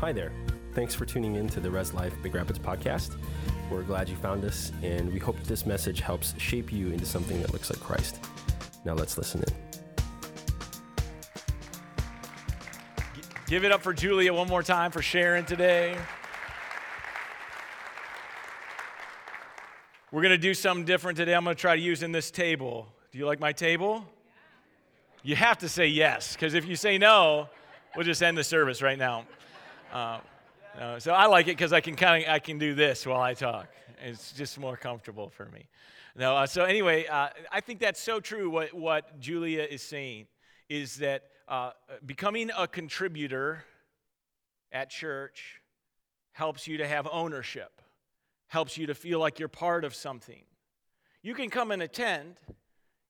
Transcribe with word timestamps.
Hi 0.00 0.12
there. 0.12 0.30
Thanks 0.74 0.94
for 0.94 1.04
tuning 1.04 1.34
in 1.34 1.48
to 1.48 1.58
the 1.58 1.68
Res 1.68 1.92
Life 1.92 2.14
Big 2.22 2.32
Rapids 2.32 2.60
podcast. 2.60 3.16
We're 3.68 3.82
glad 3.82 4.08
you 4.08 4.14
found 4.14 4.44
us, 4.44 4.70
and 4.80 5.12
we 5.12 5.18
hope 5.18 5.36
this 5.42 5.66
message 5.66 5.98
helps 5.98 6.40
shape 6.40 6.72
you 6.72 6.92
into 6.92 7.04
something 7.04 7.42
that 7.42 7.52
looks 7.52 7.68
like 7.68 7.80
Christ. 7.80 8.20
Now 8.84 8.94
let's 8.94 9.18
listen 9.18 9.42
in. 9.42 9.52
Give 13.48 13.64
it 13.64 13.72
up 13.72 13.82
for 13.82 13.92
Julia 13.92 14.32
one 14.32 14.46
more 14.46 14.62
time 14.62 14.92
for 14.92 15.02
sharing 15.02 15.44
today. 15.44 15.98
We're 20.12 20.22
going 20.22 20.30
to 20.30 20.38
do 20.38 20.54
something 20.54 20.84
different 20.84 21.18
today. 21.18 21.34
I'm 21.34 21.42
going 21.42 21.56
to 21.56 21.60
try 21.60 21.74
using 21.74 22.12
this 22.12 22.30
table. 22.30 22.86
Do 23.10 23.18
you 23.18 23.26
like 23.26 23.40
my 23.40 23.50
table? 23.50 24.06
You 25.24 25.34
have 25.34 25.58
to 25.58 25.68
say 25.68 25.88
yes, 25.88 26.34
because 26.34 26.54
if 26.54 26.66
you 26.66 26.76
say 26.76 26.98
no, 26.98 27.48
we'll 27.96 28.06
just 28.06 28.22
end 28.22 28.38
the 28.38 28.44
service 28.44 28.80
right 28.80 28.96
now. 28.96 29.24
Uh, 29.92 30.20
uh, 30.78 30.98
so 30.98 31.12
I 31.12 31.26
like 31.26 31.46
it 31.46 31.56
because 31.56 31.72
I 31.72 31.80
can 31.80 31.96
kind 31.96 32.24
of 32.24 32.30
I 32.30 32.38
can 32.38 32.58
do 32.58 32.74
this 32.74 33.06
while 33.06 33.20
I 33.20 33.34
talk. 33.34 33.68
It's 34.04 34.32
just 34.32 34.58
more 34.58 34.76
comfortable 34.76 35.30
for 35.30 35.46
me. 35.46 35.66
No, 36.14 36.36
uh, 36.36 36.46
so 36.46 36.64
anyway, 36.64 37.06
uh, 37.06 37.28
I 37.50 37.60
think 37.60 37.80
that's 37.80 38.00
so 38.00 38.20
true. 38.20 38.50
What 38.50 38.74
what 38.74 39.18
Julia 39.18 39.62
is 39.62 39.82
saying 39.82 40.26
is 40.68 40.96
that 40.96 41.24
uh, 41.48 41.70
becoming 42.04 42.50
a 42.56 42.68
contributor 42.68 43.64
at 44.70 44.90
church 44.90 45.62
helps 46.32 46.68
you 46.68 46.76
to 46.78 46.86
have 46.86 47.08
ownership, 47.10 47.80
helps 48.48 48.76
you 48.76 48.86
to 48.86 48.94
feel 48.94 49.18
like 49.18 49.38
you're 49.38 49.48
part 49.48 49.84
of 49.84 49.94
something. 49.94 50.42
You 51.22 51.34
can 51.34 51.48
come 51.48 51.70
and 51.70 51.82
attend, 51.82 52.36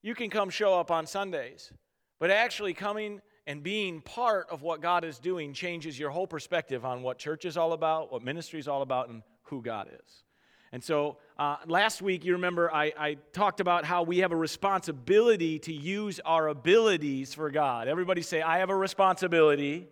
you 0.00 0.14
can 0.14 0.30
come 0.30 0.48
show 0.48 0.78
up 0.78 0.90
on 0.92 1.06
Sundays, 1.06 1.72
but 2.20 2.30
actually 2.30 2.72
coming 2.72 3.20
and 3.48 3.62
being 3.62 4.02
part 4.02 4.46
of 4.50 4.60
what 4.60 4.82
God 4.82 5.04
is 5.04 5.18
doing 5.18 5.54
changes 5.54 5.98
your 5.98 6.10
whole 6.10 6.26
perspective 6.26 6.84
on 6.84 7.02
what 7.02 7.16
church 7.16 7.46
is 7.46 7.56
all 7.56 7.72
about, 7.72 8.12
what 8.12 8.22
ministry 8.22 8.60
is 8.60 8.68
all 8.68 8.82
about, 8.82 9.08
and 9.08 9.22
who 9.44 9.62
God 9.62 9.88
is. 9.88 10.22
And 10.70 10.84
so 10.84 11.16
uh, 11.38 11.56
last 11.66 12.02
week, 12.02 12.26
you 12.26 12.34
remember 12.34 12.70
I, 12.70 12.92
I, 12.98 13.16
talked 13.32 13.60
about 13.60 13.86
how 13.86 14.02
we 14.02 14.18
have 14.18 14.32
a 14.32 14.36
responsibility 14.36 15.58
to 15.60 15.72
use 15.72 16.20
our 16.26 16.48
abilities 16.48 17.32
for 17.32 17.50
God. 17.50 17.88
Everybody 17.88 18.20
say, 18.20 18.42
I 18.42 18.58
have 18.58 18.68
a 18.68 18.76
responsibility 18.76 19.88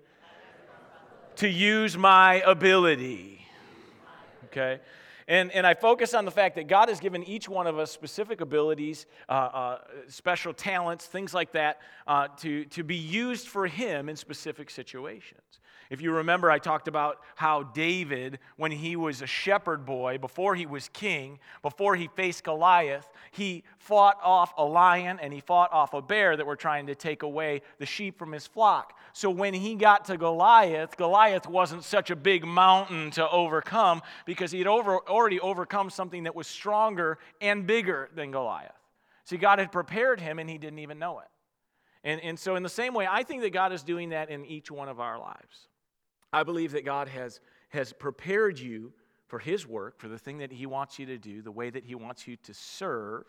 to 1.37 1.49
use 1.49 1.97
my 1.97 2.43
ability. 2.43 3.41
Okay? 4.47 4.81
And, 5.29 5.51
and 5.53 5.67
I 5.67 5.75
focus 5.75 6.15
on 6.15 6.25
the 6.25 6.31
fact 6.31 6.55
that 6.55 6.69
God 6.69 6.89
has 6.89 7.01
given 7.01 7.25
each 7.25 7.49
one 7.49 7.67
of 7.67 7.79
us 7.79 7.91
specific 7.91 8.41
abilities, 8.41 9.07
uh, 9.29 9.33
uh, 9.33 9.79
special 10.07 10.55
talents, 10.55 11.07
things 11.07 11.35
like 11.35 11.53
that, 11.53 11.81
uh, 12.07 12.29
to, 12.39 12.65
to 12.67 12.85
be 12.85 12.95
used 12.95 13.49
for 13.49 13.67
Him 13.67 14.09
in 14.09 14.15
specific 14.15 14.71
situations. 14.71 15.61
If 15.91 16.01
you 16.01 16.13
remember, 16.13 16.51
I 16.51 16.59
talked 16.59 16.89
about 16.89 17.21
how 17.37 17.63
David, 17.63 18.39
when 18.57 18.73
he 18.73 18.97
was 18.97 19.23
a 19.23 19.27
shepherd 19.27 19.85
boy, 19.85 20.19
before 20.19 20.55
he 20.55 20.67
was 20.67 20.89
king, 20.89 21.39
before 21.63 21.95
he 21.95 22.09
faced 22.09 22.45
Goliath, 22.45 23.09
he 23.31 23.63
fought 23.79 24.19
off 24.23 24.53
a 24.59 24.65
lion 24.65 25.19
and 25.21 25.33
he 25.33 25.41
fought 25.41 25.73
off 25.73 25.95
a 25.95 26.03
bear 26.03 26.37
that 26.37 26.47
were 26.47 26.57
trying 26.57 26.87
to 26.89 26.95
take 26.95 27.23
away 27.23 27.63
the 27.79 27.87
sheep 27.87 28.19
from 28.19 28.33
his 28.33 28.47
flock. 28.47 28.99
So 29.13 29.31
when 29.31 29.55
he 29.55 29.77
got 29.77 30.05
to 30.07 30.17
Goliath, 30.17 30.97
Goliath 30.97 31.47
wasn't 31.47 31.85
such 31.85 32.11
a 32.11 32.17
big 32.17 32.45
mountain 32.45 33.11
to 33.13 33.29
overcome 33.31 34.03
because 34.25 34.51
he'd 34.51 34.67
over, 34.67 34.99
already 35.09 35.41
overcome 35.41 35.91
something 35.91 36.25
that 36.25 36.35
was 36.35 36.47
stronger 36.47 37.19
and 37.41 37.67
bigger 37.67 38.11
than 38.15 38.31
Goliath. 38.31 38.73
See, 39.25 39.37
God 39.37 39.59
had 39.59 39.73
prepared 39.73 40.21
him 40.21 40.39
and 40.39 40.51
he 40.51 40.59
didn't 40.59 40.81
even 40.81 40.99
know 40.99 41.21
it. 41.21 41.29
And, 42.07 42.21
and 42.21 42.39
so, 42.39 42.55
in 42.55 42.63
the 42.63 42.69
same 42.69 42.95
way, 42.95 43.09
I 43.11 43.25
think 43.25 43.43
that 43.43 43.53
God 43.53 43.73
is 43.73 43.83
doing 43.83 44.11
that 44.11 44.31
in 44.31 44.47
each 44.47 44.71
one 44.71 44.89
of 44.89 45.01
our 45.01 45.19
lives. 45.19 45.67
I 46.37 46.43
believe 46.43 46.73
that 46.73 46.85
God 46.85 47.09
has, 47.09 47.41
has 47.71 47.95
prepared 47.95 48.59
you 48.59 48.93
for 49.27 49.39
His 49.39 49.67
work, 49.67 49.99
for 49.99 50.09
the 50.09 50.19
thing 50.19 50.37
that 50.39 50.53
He 50.53 50.67
wants 50.67 50.99
you 50.99 51.07
to 51.07 51.17
do, 51.17 51.41
the 51.41 51.51
way 51.51 51.71
that 51.71 51.83
He 51.83 51.95
wants 51.95 52.29
you 52.29 52.37
to 52.43 52.53
serve, 52.53 53.25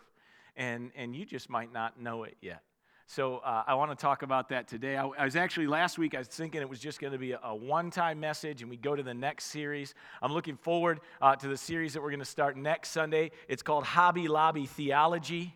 and, 0.58 0.92
and 0.94 1.16
you 1.16 1.24
just 1.24 1.50
might 1.50 1.72
not 1.72 1.98
know 1.98 2.26
it 2.26 2.36
yet. 2.42 2.64
So 3.06 3.38
uh, 3.38 3.64
I 3.66 3.76
want 3.76 3.92
to 3.92 3.96
talk 3.96 4.24
about 4.24 4.50
that 4.50 4.68
today. 4.68 4.98
I, 4.98 5.08
I, 5.08 5.24
was 5.24 5.38
actually 5.38 5.68
last 5.68 5.98
week, 5.98 6.16
I 6.16 6.18
was 6.18 6.28
thinking 6.28 6.60
it 6.60 6.68
was 6.68 6.82
just 6.82 7.00
going 7.00 7.14
to 7.14 7.18
be 7.18 7.32
a, 7.32 7.40
a 7.42 7.56
one 7.56 7.92
time 7.92 8.20
message 8.20 8.62
and 8.62 8.70
we 8.70 8.76
go 8.76 8.94
to 8.94 9.04
the 9.04 9.14
next 9.14 9.46
series. 9.46 9.94
I'm 10.22 10.34
looking 10.34 10.58
forward 10.58 11.00
uh, 11.22 11.38
to 11.38 11.48
the 11.48 11.56
series 11.56 11.94
that 11.94 12.02
we're 12.02 12.10
going 12.10 12.20
to 12.20 12.26
start 12.26 12.58
next 12.58 12.90
Sunday. 12.90 13.32
It's 13.48 13.64
called 13.64 13.86
Hobby 13.86 14.28
Lobby 14.28 14.66
Theology 14.66 15.56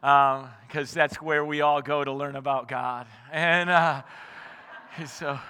because 0.00 0.46
um, 0.74 0.86
that's 0.94 1.20
where 1.20 1.44
we 1.44 1.62
all 1.62 1.82
go 1.82 2.04
to 2.04 2.12
learn 2.12 2.36
about 2.36 2.68
God. 2.68 3.08
And 3.32 3.68
uh, 3.70 4.02
so 5.08 5.40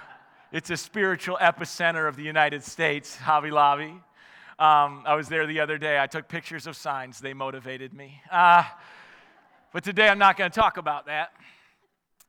it's 0.53 0.69
a 0.69 0.77
spiritual 0.77 1.39
epicenter 1.41 2.07
of 2.07 2.15
the 2.15 2.21
United 2.21 2.63
States, 2.63 3.15
Hobby 3.15 3.49
Lobby. 3.49 3.99
Um, 4.59 5.01
I 5.03 5.15
was 5.15 5.27
there 5.27 5.47
the 5.47 5.59
other 5.59 5.79
day. 5.79 5.99
I 5.99 6.05
took 6.05 6.27
pictures 6.27 6.67
of 6.67 6.75
signs, 6.75 7.19
they 7.19 7.33
motivated 7.33 7.91
me. 7.91 8.21
Uh, 8.31 8.63
but 9.73 9.83
today 9.83 10.07
I'm 10.07 10.19
not 10.19 10.37
going 10.37 10.51
to 10.51 10.55
talk 10.55 10.77
about 10.77 11.07
that. 11.07 11.31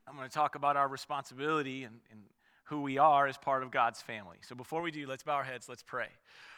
I'm 0.07 0.15
going 0.15 0.27
to 0.27 0.33
talk 0.33 0.55
about 0.55 0.75
our 0.75 0.87
responsibility 0.87 1.83
and, 1.83 1.99
and 2.11 2.21
who 2.63 2.81
we 2.81 2.97
are 2.97 3.27
as 3.27 3.37
part 3.37 3.61
of 3.61 3.69
God's 3.69 4.01
family. 4.01 4.37
So 4.41 4.55
before 4.55 4.81
we 4.81 4.89
do, 4.89 5.05
let's 5.05 5.21
bow 5.21 5.35
our 5.35 5.43
heads, 5.43 5.69
let's 5.69 5.83
pray. 5.83 6.07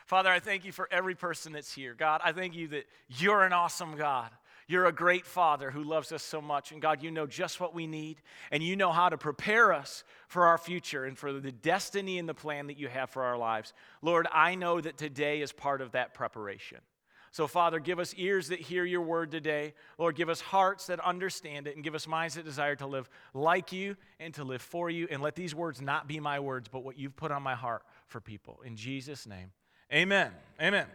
Father, 0.05 0.29
I 0.29 0.39
thank 0.39 0.63
you 0.63 0.71
for 0.71 0.87
every 0.89 1.15
person 1.15 1.51
that's 1.51 1.73
here. 1.73 1.93
God, 1.93 2.21
I 2.23 2.31
thank 2.31 2.55
you 2.55 2.69
that 2.69 2.85
you're 3.09 3.43
an 3.43 3.51
awesome 3.51 3.97
God. 3.97 4.29
You're 4.67 4.85
a 4.85 4.91
great 4.91 5.25
Father 5.25 5.71
who 5.71 5.83
loves 5.83 6.11
us 6.11 6.23
so 6.23 6.41
much. 6.41 6.71
And 6.71 6.81
God, 6.81 7.01
you 7.01 7.09
know 7.09 7.25
just 7.25 7.59
what 7.59 7.73
we 7.73 7.87
need, 7.87 8.17
and 8.51 8.61
you 8.61 8.75
know 8.75 8.91
how 8.91 9.07
to 9.09 9.17
prepare 9.17 9.71
us 9.71 10.03
for 10.27 10.45
our 10.45 10.57
future 10.57 11.05
and 11.05 11.17
for 11.17 11.31
the 11.31 11.51
destiny 11.51 12.19
and 12.19 12.27
the 12.27 12.33
plan 12.33 12.67
that 12.67 12.77
you 12.77 12.89
have 12.89 13.09
for 13.09 13.23
our 13.23 13.37
lives. 13.37 13.73
Lord, 14.01 14.27
I 14.31 14.55
know 14.55 14.81
that 14.81 14.97
today 14.97 15.41
is 15.41 15.53
part 15.53 15.81
of 15.81 15.93
that 15.93 16.13
preparation. 16.13 16.79
So, 17.31 17.45
Father, 17.45 17.79
give 17.79 17.99
us 17.99 18.13
ears 18.17 18.47
that 18.49 18.59
hear 18.59 18.83
your 18.83 19.01
word 19.01 19.31
today. 19.31 19.73
Lord, 19.97 20.15
give 20.15 20.27
us 20.27 20.41
hearts 20.41 20.87
that 20.87 20.99
understand 20.99 21.67
it 21.67 21.75
and 21.75 21.83
give 21.83 21.93
us 21.93 22.07
minds 22.07 22.35
that 22.35 22.45
desire 22.45 22.75
to 22.77 22.87
live 22.87 23.09
like 23.33 23.71
you 23.71 23.95
and 24.19 24.33
to 24.33 24.43
live 24.43 24.61
for 24.61 24.89
you. 24.89 25.07
And 25.11 25.21
let 25.21 25.35
these 25.35 25.53
words 25.53 25.79
not 25.81 26.07
be 26.07 26.19
my 26.19 26.39
words, 26.39 26.67
but 26.67 26.83
what 26.83 26.97
you've 26.97 27.15
put 27.15 27.31
on 27.31 27.43
my 27.43 27.55
heart 27.55 27.83
for 28.07 28.19
people. 28.19 28.59
In 28.65 28.75
Jesus' 28.75 29.27
name, 29.27 29.51
amen. 29.93 30.31
Amen. 30.59 30.87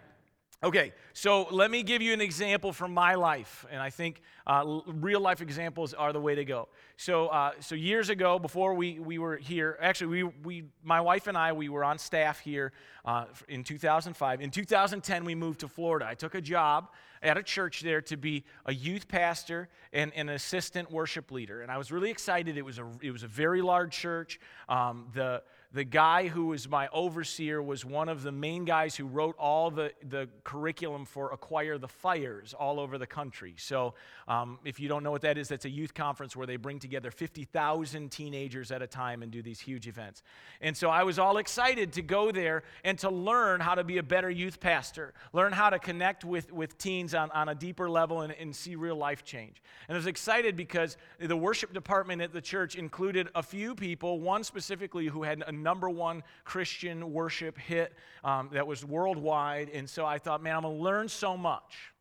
Okay, 0.64 0.92
so 1.12 1.48
let 1.50 1.72
me 1.72 1.82
give 1.82 2.02
you 2.02 2.12
an 2.12 2.20
example 2.20 2.72
from 2.72 2.94
my 2.94 3.16
life, 3.16 3.66
and 3.68 3.82
I 3.82 3.90
think 3.90 4.22
uh, 4.46 4.80
real 4.86 5.18
life 5.18 5.40
examples 5.40 5.92
are 5.92 6.12
the 6.12 6.20
way 6.20 6.36
to 6.36 6.44
go. 6.44 6.68
So, 6.96 7.26
uh, 7.26 7.50
so 7.58 7.74
years 7.74 8.10
ago, 8.10 8.38
before 8.38 8.74
we, 8.74 9.00
we 9.00 9.18
were 9.18 9.38
here, 9.38 9.76
actually, 9.80 10.22
we, 10.22 10.32
we, 10.44 10.64
my 10.84 11.00
wife 11.00 11.26
and 11.26 11.36
I, 11.36 11.52
we 11.52 11.68
were 11.68 11.82
on 11.82 11.98
staff 11.98 12.38
here 12.38 12.70
uh, 13.04 13.24
in 13.48 13.64
2005. 13.64 14.40
In 14.40 14.52
2010, 14.52 15.24
we 15.24 15.34
moved 15.34 15.58
to 15.60 15.68
Florida. 15.68 16.06
I 16.08 16.14
took 16.14 16.36
a 16.36 16.40
job 16.40 16.90
at 17.24 17.36
a 17.36 17.42
church 17.42 17.80
there 17.80 18.00
to 18.02 18.16
be 18.16 18.44
a 18.64 18.72
youth 18.72 19.08
pastor 19.08 19.68
and, 19.92 20.12
an 20.14 20.28
assistant 20.28 20.92
worship 20.92 21.32
leader, 21.32 21.62
and 21.62 21.72
I 21.72 21.78
was 21.78 21.90
really 21.90 22.10
excited. 22.10 22.56
It 22.56 22.64
was 22.64 22.78
a, 22.78 22.88
it 23.00 23.10
was 23.10 23.24
a 23.24 23.28
very 23.28 23.62
large 23.62 23.98
church. 23.98 24.38
Um, 24.68 25.08
the 25.12 25.42
the 25.74 25.84
guy 25.84 26.28
who 26.28 26.46
was 26.46 26.68
my 26.68 26.88
overseer 26.92 27.62
was 27.62 27.82
one 27.82 28.10
of 28.10 28.22
the 28.22 28.32
main 28.32 28.66
guys 28.66 28.94
who 28.94 29.06
wrote 29.06 29.34
all 29.38 29.70
the, 29.70 29.92
the 30.06 30.28
curriculum 30.44 31.06
for 31.06 31.32
Acquire 31.32 31.78
the 31.78 31.88
Fires 31.88 32.52
all 32.52 32.78
over 32.78 32.98
the 32.98 33.06
country. 33.06 33.54
So, 33.56 33.94
um, 34.28 34.58
if 34.64 34.78
you 34.78 34.88
don't 34.88 35.02
know 35.02 35.10
what 35.10 35.22
that 35.22 35.38
is, 35.38 35.48
that's 35.48 35.64
a 35.64 35.70
youth 35.70 35.94
conference 35.94 36.36
where 36.36 36.46
they 36.46 36.56
bring 36.56 36.78
together 36.78 37.10
50,000 37.10 38.10
teenagers 38.10 38.70
at 38.70 38.82
a 38.82 38.86
time 38.86 39.22
and 39.22 39.32
do 39.32 39.40
these 39.40 39.60
huge 39.60 39.88
events. 39.88 40.22
And 40.60 40.76
so, 40.76 40.90
I 40.90 41.04
was 41.04 41.18
all 41.18 41.38
excited 41.38 41.94
to 41.94 42.02
go 42.02 42.30
there 42.30 42.64
and 42.84 42.98
to 42.98 43.08
learn 43.08 43.60
how 43.60 43.74
to 43.74 43.82
be 43.82 43.96
a 43.96 44.02
better 44.02 44.30
youth 44.30 44.60
pastor, 44.60 45.14
learn 45.32 45.52
how 45.52 45.70
to 45.70 45.78
connect 45.78 46.22
with, 46.22 46.52
with 46.52 46.76
teens 46.76 47.14
on, 47.14 47.30
on 47.30 47.48
a 47.48 47.54
deeper 47.54 47.88
level 47.88 48.20
and, 48.20 48.34
and 48.34 48.54
see 48.54 48.74
real 48.74 48.96
life 48.96 49.24
change. 49.24 49.62
And 49.88 49.96
I 49.96 49.98
was 49.98 50.06
excited 50.06 50.54
because 50.54 50.98
the 51.18 51.36
worship 51.36 51.72
department 51.72 52.20
at 52.20 52.34
the 52.34 52.42
church 52.42 52.76
included 52.76 53.30
a 53.34 53.42
few 53.42 53.74
people, 53.74 54.20
one 54.20 54.44
specifically 54.44 55.06
who 55.06 55.22
had 55.22 55.42
a 55.46 55.61
number 55.62 55.88
one 55.88 56.22
Christian 56.44 57.12
worship 57.12 57.58
hit 57.58 57.92
um, 58.25 58.50
that 58.52 58.66
was 58.66 58.84
worldwide. 58.84 59.70
And 59.70 59.88
so 59.88 60.04
I 60.04 60.19
thought, 60.19 60.42
man, 60.42 60.56
I'm 60.56 60.62
going 60.62 60.76
to 60.76 60.82
learn 60.82 61.08
so 61.08 61.37
much. 61.37 61.92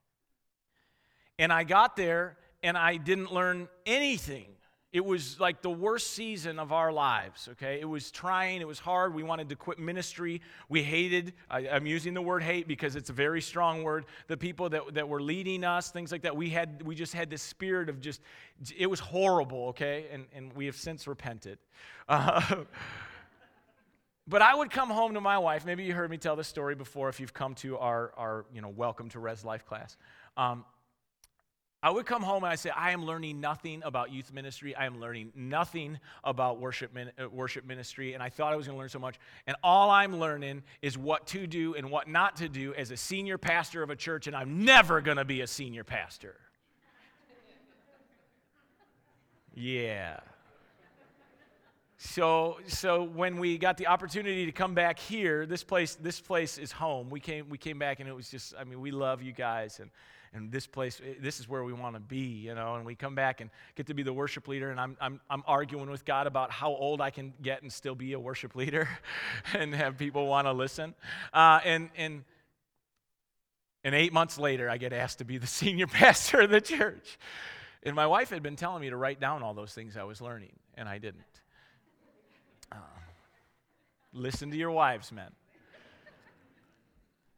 And 1.39 1.51
I 1.51 1.63
got 1.63 1.95
there 1.95 2.37
and 2.63 2.77
I 2.77 2.97
didn't 2.97 3.33
learn 3.33 3.67
anything. 3.85 4.45
It 4.93 5.05
was 5.05 5.39
like 5.39 5.61
the 5.61 5.69
worst 5.69 6.07
season 6.07 6.59
of 6.59 6.73
our 6.73 6.91
lives, 6.91 7.47
okay? 7.53 7.79
It 7.79 7.85
was 7.85 8.11
trying, 8.11 8.59
it 8.59 8.67
was 8.67 8.77
hard. 8.77 9.15
We 9.15 9.23
wanted 9.23 9.47
to 9.49 9.55
quit 9.55 9.79
ministry. 9.79 10.41
We 10.67 10.83
hated, 10.83 11.31
I, 11.49 11.61
am 11.61 11.85
using 11.85 12.13
the 12.13 12.21
word 12.21 12.43
hate 12.43 12.67
because 12.67 12.97
it's 12.97 13.09
a 13.09 13.13
very 13.13 13.41
strong 13.41 13.83
word, 13.83 14.03
the 14.27 14.35
people 14.35 14.67
that, 14.69 14.93
that 14.95 15.07
were 15.07 15.21
leading 15.21 15.63
us, 15.63 15.91
things 15.91 16.11
like 16.11 16.23
that. 16.23 16.35
We 16.35 16.49
had, 16.49 16.83
we 16.83 16.93
just 16.93 17.13
had 17.13 17.29
this 17.29 17.41
spirit 17.41 17.87
of 17.87 18.01
just, 18.01 18.19
it 18.77 18.87
was 18.87 18.99
horrible, 18.99 19.67
okay? 19.69 20.07
And, 20.11 20.25
and 20.35 20.51
we 20.53 20.65
have 20.65 20.75
since 20.75 21.07
repented. 21.07 21.57
Uh, 22.09 22.65
but 24.31 24.41
I 24.41 24.55
would 24.55 24.71
come 24.71 24.89
home 24.89 25.15
to 25.15 25.21
my 25.21 25.37
wife. 25.37 25.65
Maybe 25.65 25.83
you 25.83 25.93
heard 25.93 26.09
me 26.09 26.17
tell 26.17 26.37
this 26.37 26.47
story 26.47 26.73
before 26.73 27.09
if 27.09 27.19
you've 27.19 27.33
come 27.33 27.53
to 27.55 27.77
our, 27.77 28.13
our 28.15 28.45
you 28.53 28.61
know, 28.61 28.69
welcome 28.69 29.09
to 29.09 29.19
Res 29.19 29.43
Life 29.43 29.65
class. 29.65 29.97
Um, 30.37 30.63
I 31.83 31.89
would 31.89 32.05
come 32.05 32.23
home 32.23 32.45
and 32.45 32.51
I 32.51 32.55
say, 32.55 32.69
I 32.69 32.91
am 32.91 33.03
learning 33.03 33.41
nothing 33.41 33.81
about 33.83 34.13
youth 34.13 34.31
ministry. 34.31 34.73
I 34.73 34.85
am 34.85 35.01
learning 35.01 35.33
nothing 35.35 35.99
about 36.23 36.61
worship, 36.61 36.95
uh, 36.95 37.27
worship 37.27 37.65
ministry. 37.65 38.13
And 38.13 38.23
I 38.23 38.29
thought 38.29 38.53
I 38.53 38.55
was 38.55 38.67
going 38.67 38.77
to 38.77 38.79
learn 38.79 38.87
so 38.87 38.99
much. 38.99 39.19
And 39.47 39.57
all 39.63 39.89
I'm 39.89 40.17
learning 40.17 40.63
is 40.81 40.97
what 40.97 41.27
to 41.27 41.45
do 41.45 41.75
and 41.75 41.91
what 41.91 42.07
not 42.07 42.37
to 42.37 42.47
do 42.47 42.73
as 42.75 42.91
a 42.91 42.97
senior 42.97 43.37
pastor 43.37 43.83
of 43.83 43.89
a 43.89 43.97
church. 43.97 44.27
And 44.27 44.35
I'm 44.35 44.63
never 44.63 45.01
going 45.01 45.17
to 45.17 45.25
be 45.25 45.41
a 45.41 45.47
senior 45.47 45.83
pastor. 45.83 46.37
yeah. 49.53 50.21
So, 52.03 52.57
so 52.65 53.03
when 53.03 53.37
we 53.37 53.59
got 53.59 53.77
the 53.77 53.85
opportunity 53.85 54.47
to 54.47 54.51
come 54.51 54.73
back 54.73 54.97
here, 54.97 55.45
this 55.45 55.63
place, 55.63 55.93
this 55.93 56.19
place 56.19 56.57
is 56.57 56.71
home. 56.71 57.11
We 57.11 57.19
came, 57.19 57.47
we 57.47 57.59
came 57.59 57.77
back 57.77 57.99
and 57.99 58.09
it 58.09 58.15
was 58.15 58.27
just, 58.27 58.55
I 58.59 58.63
mean, 58.63 58.81
we 58.81 58.89
love 58.89 59.21
you 59.21 59.33
guys 59.33 59.79
and, 59.79 59.91
and 60.33 60.51
this 60.51 60.65
place, 60.65 60.99
eh, 61.05 61.13
this 61.21 61.39
is 61.39 61.47
where 61.47 61.63
we 61.63 61.73
want 61.73 61.95
to 61.95 61.99
be, 61.99 62.17
you 62.17 62.55
know. 62.55 62.73
And 62.73 62.87
we 62.87 62.95
come 62.95 63.13
back 63.13 63.39
and 63.39 63.51
get 63.75 63.85
to 63.85 63.93
be 63.93 64.01
the 64.01 64.13
worship 64.13 64.47
leader, 64.47 64.71
and 64.71 64.79
I'm, 64.79 64.97
I'm, 64.99 65.21
I'm 65.29 65.43
arguing 65.45 65.91
with 65.91 66.03
God 66.03 66.25
about 66.25 66.49
how 66.49 66.71
old 66.71 67.01
I 67.01 67.11
can 67.11 67.33
get 67.39 67.61
and 67.61 67.71
still 67.71 67.93
be 67.93 68.13
a 68.13 68.19
worship 68.19 68.55
leader 68.55 68.89
and 69.53 69.75
have 69.75 69.99
people 69.99 70.25
want 70.25 70.47
to 70.47 70.53
listen. 70.53 70.95
Uh, 71.31 71.59
and, 71.63 71.89
and, 71.95 72.23
and 73.83 73.93
eight 73.93 74.11
months 74.11 74.39
later, 74.39 74.71
I 74.71 74.77
get 74.77 74.91
asked 74.91 75.19
to 75.19 75.25
be 75.25 75.37
the 75.37 75.47
senior 75.61 75.85
pastor 75.85 76.41
of 76.41 76.49
the 76.49 76.61
church. 76.61 77.19
And 77.83 77.95
my 77.95 78.07
wife 78.07 78.31
had 78.31 78.41
been 78.41 78.55
telling 78.55 78.81
me 78.81 78.89
to 78.89 78.97
write 78.97 79.19
down 79.19 79.43
all 79.43 79.53
those 79.53 79.75
things 79.75 79.95
I 79.95 80.03
was 80.03 80.19
learning, 80.19 80.53
and 80.73 80.89
I 80.89 80.97
didn't. 80.97 81.40
Listen 84.13 84.51
to 84.51 84.57
your 84.57 84.71
wives, 84.71 85.11
men. 85.11 85.31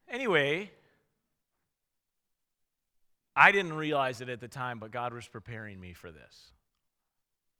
Anyway, 0.09 0.71
I 3.35 3.51
didn't 3.51 3.73
realize 3.73 4.21
it 4.21 4.29
at 4.29 4.39
the 4.39 4.47
time, 4.47 4.79
but 4.79 4.91
God 4.91 5.13
was 5.13 5.27
preparing 5.27 5.79
me 5.79 5.93
for 5.93 6.11
this. 6.11 6.51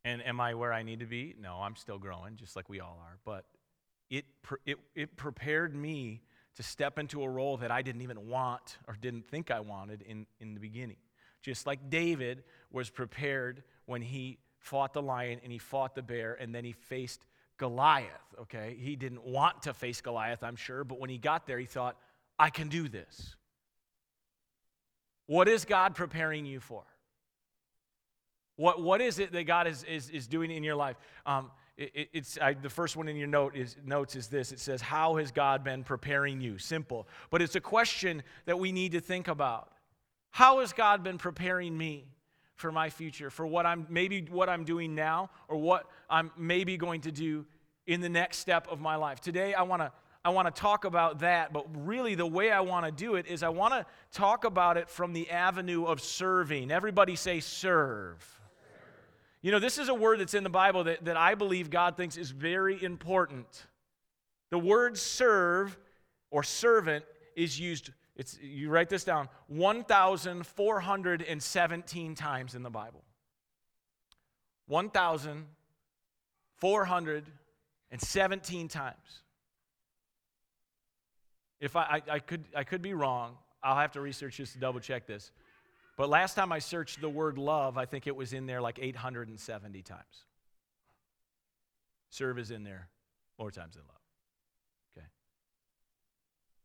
And 0.05 0.25
am 0.25 0.39
I 0.39 0.53
where 0.53 0.73
I 0.73 0.83
need 0.83 0.99
to 0.99 1.05
be? 1.05 1.33
No, 1.39 1.55
I'm 1.61 1.75
still 1.75 1.97
growing, 1.97 2.35
just 2.35 2.55
like 2.55 2.69
we 2.69 2.79
all 2.79 2.99
are. 3.01 3.17
But 3.23 3.45
it, 4.09 4.25
it, 4.65 4.77
it 4.95 5.15
prepared 5.15 5.75
me 5.75 6.21
to 6.55 6.63
step 6.63 6.99
into 6.99 7.23
a 7.23 7.29
role 7.29 7.57
that 7.57 7.71
I 7.71 7.81
didn't 7.81 8.01
even 8.01 8.27
want 8.27 8.77
or 8.87 8.95
didn't 8.99 9.25
think 9.25 9.49
I 9.49 9.59
wanted 9.59 10.01
in, 10.03 10.27
in 10.39 10.53
the 10.53 10.59
beginning. 10.59 10.97
Just 11.41 11.65
like 11.65 11.89
David 11.89 12.43
was 12.71 12.89
prepared 12.89 13.63
when 13.85 14.01
he 14.01 14.37
fought 14.59 14.93
the 14.93 15.01
lion 15.01 15.39
and 15.43 15.51
he 15.51 15.57
fought 15.57 15.95
the 15.95 16.03
bear 16.03 16.35
and 16.35 16.53
then 16.53 16.63
he 16.63 16.71
faced 16.71 17.25
Goliath, 17.63 18.35
okay? 18.41 18.75
He 18.77 18.97
didn't 18.97 19.23
want 19.23 19.61
to 19.61 19.73
face 19.73 20.01
Goliath, 20.01 20.43
I'm 20.43 20.57
sure, 20.57 20.83
but 20.83 20.99
when 20.99 21.09
he 21.09 21.17
got 21.17 21.47
there, 21.47 21.57
he 21.57 21.65
thought, 21.65 21.95
I 22.37 22.49
can 22.49 22.67
do 22.67 22.89
this. 22.89 23.37
What 25.27 25.47
is 25.47 25.63
God 25.63 25.95
preparing 25.95 26.45
you 26.45 26.59
for? 26.59 26.83
What, 28.57 28.81
what 28.81 28.99
is 28.99 29.17
it 29.17 29.31
that 29.31 29.45
God 29.45 29.65
is, 29.67 29.85
is, 29.85 30.09
is 30.09 30.27
doing 30.27 30.51
in 30.51 30.61
your 30.61 30.75
life? 30.75 30.97
Um, 31.25 31.51
it, 31.77 32.09
it's 32.11 32.37
I, 32.37 32.51
the 32.51 32.69
first 32.69 32.97
one 32.97 33.07
in 33.07 33.15
your 33.15 33.29
note 33.29 33.55
is, 33.55 33.77
notes 33.85 34.17
is 34.17 34.27
this 34.27 34.51
it 34.51 34.59
says, 34.59 34.81
How 34.81 35.15
has 35.15 35.31
God 35.31 35.63
been 35.63 35.85
preparing 35.85 36.41
you? 36.41 36.57
Simple. 36.57 37.07
But 37.31 37.41
it's 37.41 37.55
a 37.55 37.61
question 37.61 38.23
that 38.43 38.59
we 38.59 38.73
need 38.73 38.91
to 38.91 38.99
think 38.99 39.29
about. 39.29 39.71
How 40.31 40.59
has 40.59 40.73
God 40.73 41.01
been 41.01 41.17
preparing 41.17 41.77
me? 41.77 42.07
for 42.55 42.71
my 42.71 42.89
future, 42.89 43.29
for 43.29 43.45
what 43.45 43.65
I'm 43.65 43.85
maybe 43.89 44.27
what 44.29 44.47
I'm 44.47 44.63
doing 44.63 44.95
now 44.95 45.29
or 45.47 45.57
what 45.57 45.89
I'm 46.09 46.31
maybe 46.37 46.77
going 46.77 47.01
to 47.01 47.11
do 47.11 47.45
in 47.87 48.01
the 48.01 48.09
next 48.09 48.37
step 48.37 48.67
of 48.69 48.79
my 48.79 48.95
life. 48.95 49.19
Today 49.19 49.53
I 49.53 49.63
want 49.63 49.81
to 49.81 49.91
I 50.25 50.29
want 50.29 50.53
to 50.53 50.61
talk 50.61 50.85
about 50.85 51.19
that, 51.19 51.51
but 51.51 51.65
really 51.85 52.15
the 52.15 52.25
way 52.25 52.49
I 52.49 52.61
want 52.61 52.85
to 52.85 52.93
do 52.93 53.15
it 53.15 53.27
is 53.27 53.43
I 53.43 53.49
want 53.49 53.73
to 53.73 53.85
talk 54.13 54.45
about 54.45 54.77
it 54.77 54.89
from 54.89 55.11
the 55.11 55.29
avenue 55.29 55.83
of 55.83 55.99
serving. 55.99 56.71
Everybody 56.71 57.17
say 57.17 57.41
serve. 57.41 58.25
You 59.41 59.51
know, 59.51 59.59
this 59.59 59.77
is 59.77 59.89
a 59.89 59.93
word 59.93 60.21
that's 60.21 60.33
in 60.33 60.45
the 60.45 60.49
Bible 60.49 60.85
that, 60.85 61.03
that 61.03 61.17
I 61.17 61.35
believe 61.35 61.69
God 61.69 61.97
thinks 61.97 62.15
is 62.15 62.31
very 62.31 62.81
important. 62.81 63.65
The 64.49 64.57
word 64.57 64.97
serve 64.97 65.77
or 66.31 66.41
servant 66.41 67.03
is 67.35 67.59
used 67.59 67.89
it's, 68.15 68.37
you 68.39 68.69
write 68.69 68.89
this 68.89 69.03
down 69.03 69.27
1,417 69.47 72.15
times 72.15 72.53
in 72.53 72.61
the 72.61 72.69
Bible. 72.69 73.03
1,417 74.67 77.33
times. 78.67 79.21
If 81.59 81.75
I, 81.75 81.81
I, 81.81 82.01
I, 82.15 82.19
could, 82.19 82.43
I 82.55 82.63
could 82.63 82.81
be 82.81 82.93
wrong, 82.93 83.37
I'll 83.61 83.77
have 83.77 83.93
to 83.93 84.01
research 84.01 84.37
this 84.37 84.53
to 84.53 84.59
double 84.59 84.79
check 84.79 85.07
this. 85.07 85.31
But 85.95 86.09
last 86.09 86.33
time 86.33 86.51
I 86.51 86.59
searched 86.59 87.01
the 87.01 87.09
word 87.09 87.37
love, 87.37 87.77
I 87.77 87.85
think 87.85 88.07
it 88.07 88.15
was 88.15 88.33
in 88.33 88.45
there 88.45 88.61
like 88.61 88.79
870 88.81 89.81
times. 89.83 90.25
Serve 92.09 92.39
is 92.39 92.51
in 92.51 92.63
there 92.63 92.89
more 93.39 93.51
times 93.51 93.75
than 93.75 93.83
love. 93.87 94.01
Okay. 94.97 95.07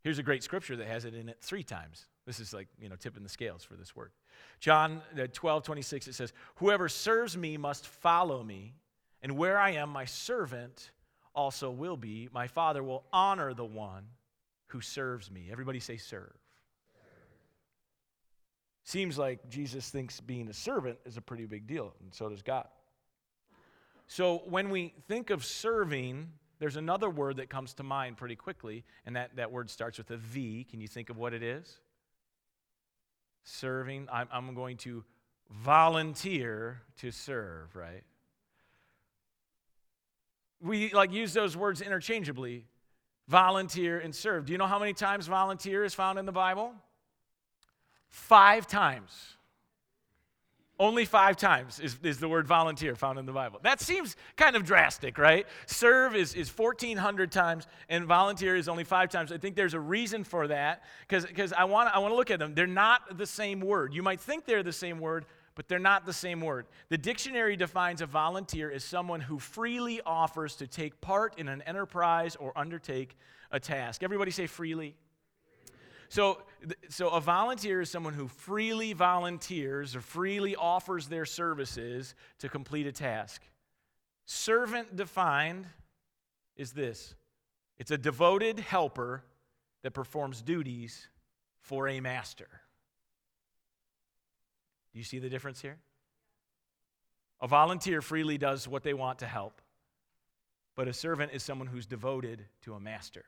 Here's 0.03 0.19
a 0.19 0.23
great 0.23 0.43
scripture 0.43 0.77
that 0.77 0.87
has 0.87 1.05
it 1.05 1.15
in 1.15 1.29
it 1.29 1.39
three 1.41 1.63
times. 1.63 2.07
This 2.27 2.41
is 2.41 2.53
like, 2.53 2.69
you 2.81 2.89
know, 2.89 2.97
tipping 2.97 3.23
the 3.23 3.29
scales 3.29 3.65
for 3.65 3.75
this 3.75 3.95
word. 3.95 4.11
John 4.61 5.01
uh, 5.19 5.27
12, 5.33 5.63
26, 5.63 6.09
it 6.09 6.15
says, 6.15 6.33
Whoever 6.57 6.89
serves 6.89 7.37
me 7.37 7.57
must 7.57 7.87
follow 7.87 8.43
me, 8.43 8.75
and 9.23 9.37
where 9.37 9.59
I 9.59 9.71
am, 9.71 9.91
my 9.91 10.05
servant 10.05 10.91
also 11.35 11.71
will 11.71 11.97
be. 11.97 12.29
My 12.33 12.47
Father 12.47 12.83
will 12.83 13.05
honor 13.13 13.55
the 13.55 13.65
one 13.65 14.05
who 14.69 14.81
serves 14.81 15.31
me. 15.31 15.49
Everybody 15.51 15.81
say, 15.81 15.97
serve. 15.97 16.37
Seems 18.85 19.19
like 19.19 19.49
Jesus 19.51 19.91
thinks 19.91 20.21
being 20.21 20.49
a 20.49 20.53
servant 20.55 20.99
is 21.05 21.17
a 21.19 21.21
pretty 21.21 21.45
big 21.45 21.67
deal, 21.67 21.93
and 22.01 22.15
so 22.15 22.29
does 22.29 22.41
God. 22.41 22.69
So 24.07 24.43
when 24.47 24.71
we 24.71 24.95
think 25.07 25.29
of 25.29 25.45
serving, 25.45 26.29
there's 26.59 26.77
another 26.77 27.11
word 27.11 27.37
that 27.37 27.51
comes 27.51 27.75
to 27.75 27.83
mind 27.83 28.17
pretty 28.17 28.37
quickly, 28.37 28.85
and 29.05 29.15
that, 29.15 29.37
that 29.37 29.53
word 29.53 29.69
starts 29.69 29.99
with 29.99 30.11
a 30.11 30.17
V. 30.17 30.67
Can 30.71 30.81
you 30.81 30.89
think 30.89 31.11
of 31.11 31.19
what 31.19 31.35
it 31.35 31.43
is? 31.43 31.81
Serving. 33.45 34.09
I'm, 34.11 34.29
I'm 34.33 34.55
going 34.55 34.79
to 34.79 35.05
volunteer 35.51 36.81
to 37.01 37.11
serve, 37.11 37.77
right? 37.77 38.05
We 40.61 40.93
like 40.93 41.13
use 41.13 41.33
those 41.33 41.57
words 41.57 41.81
interchangeably 41.81 42.65
volunteer 43.29 43.99
and 43.99 44.15
serve. 44.15 44.47
Do 44.47 44.53
you 44.53 44.59
know 44.59 44.67
how 44.67 44.79
many 44.79 44.95
times 44.95 45.27
volunteer 45.27 45.85
is 45.85 45.95
found 45.95 46.19
in 46.19 46.27
the 46.27 46.33
Bible? 46.33 46.73
Five 48.09 48.67
times. 48.67 49.37
Only 50.81 51.05
five 51.05 51.37
times 51.37 51.81
is, 51.81 51.99
is 52.05 52.19
the 52.19 52.29
word 52.29 52.47
volunteer 52.47 52.95
found 52.95 53.19
in 53.19 53.27
the 53.27 53.33
Bible. 53.33 53.59
That 53.65 53.81
seems 53.81 54.15
kind 54.37 54.55
of 54.55 54.65
drastic, 54.65 55.19
right? 55.19 55.45
Serve 55.67 56.15
is, 56.15 56.35
is 56.35 56.57
1,400 56.57 57.33
times, 57.33 57.67
and 57.89 58.07
volunteer 58.07 58.55
is 58.55 58.69
only 58.69 58.85
five 58.85 59.11
times. 59.11 59.33
I 59.33 59.39
think 59.39 59.57
there's 59.57 59.75
a 59.75 59.81
reason 59.81 60.23
for 60.23 60.47
that 60.47 60.85
because 61.07 61.53
I 61.53 61.65
want 61.65 61.93
I 61.93 61.99
want 61.99 62.13
to 62.13 62.17
look 62.17 62.31
at 62.31 62.39
them. 62.39 62.55
They're 62.55 62.69
not 62.69 63.19
the 63.19 63.27
same 63.27 63.61
word. 63.61 63.93
You 63.93 64.05
might 64.05 64.21
think 64.21 64.45
they're 64.47 64.63
the 64.63 64.73
same 64.73 65.01
word, 65.01 65.27
but 65.59 65.67
they're 65.67 65.81
not 65.81 66.07
the 66.07 66.13
same 66.13 66.41
word. 66.41 66.67
The 66.89 66.97
dictionary 66.97 67.57
defines 67.57 68.01
a 68.01 68.07
volunteer 68.07 68.71
as 68.71 68.85
someone 68.85 69.21
who 69.21 69.41
freely 69.41 70.01
offers 70.07 70.55
to 70.55 70.69
take 70.69 71.01
part 71.01 71.37
in 71.37 71.49
an 71.49 71.63
enterprise 71.63 72.37
or 72.37 72.57
undertake 72.57 73.17
a 73.51 73.59
task. 73.59 74.05
Everybody 74.05 74.31
say 74.31 74.47
freely. 74.47 74.95
So, 76.11 76.43
so 76.91 77.09
a 77.09 77.21
volunteer 77.21 77.81
is 77.81 77.91
someone 77.91 78.15
who 78.15 78.29
freely 78.29 78.93
volunteers 78.93 79.97
or 79.97 80.01
freely 80.01 80.55
offers 80.55 81.09
their 81.09 81.25
services 81.25 82.15
to 82.39 82.49
complete 82.49 82.87
a 82.87 82.93
task. 82.93 83.43
Servant 84.27 84.95
defined 84.95 85.67
is 86.55 86.71
this 86.71 87.17
it's 87.79 87.91
a 87.91 87.99
devoted 87.99 88.61
helper 88.61 89.25
that 89.83 89.91
performs 89.91 90.41
duties 90.41 91.09
for 91.59 91.89
a 91.89 91.99
master. 91.99 92.47
You 94.99 95.05
see 95.05 95.21
the 95.21 95.29
difference 95.29 95.63
here? 95.63 95.77
A 97.41 97.47
volunteer 97.47 98.03
freely 98.03 98.37
does 98.37 98.67
what 98.67 98.83
they 98.83 98.95
want 98.95 99.21
to 99.21 99.27
help, 99.27 99.63
but 100.75 100.89
a 100.89 100.93
servant 100.93 101.31
is 101.33 101.45
someone 101.45 101.69
who's 101.69 101.87
devoted 101.87 102.45
to 102.63 102.75
a 102.75 102.81
master, 102.81 103.25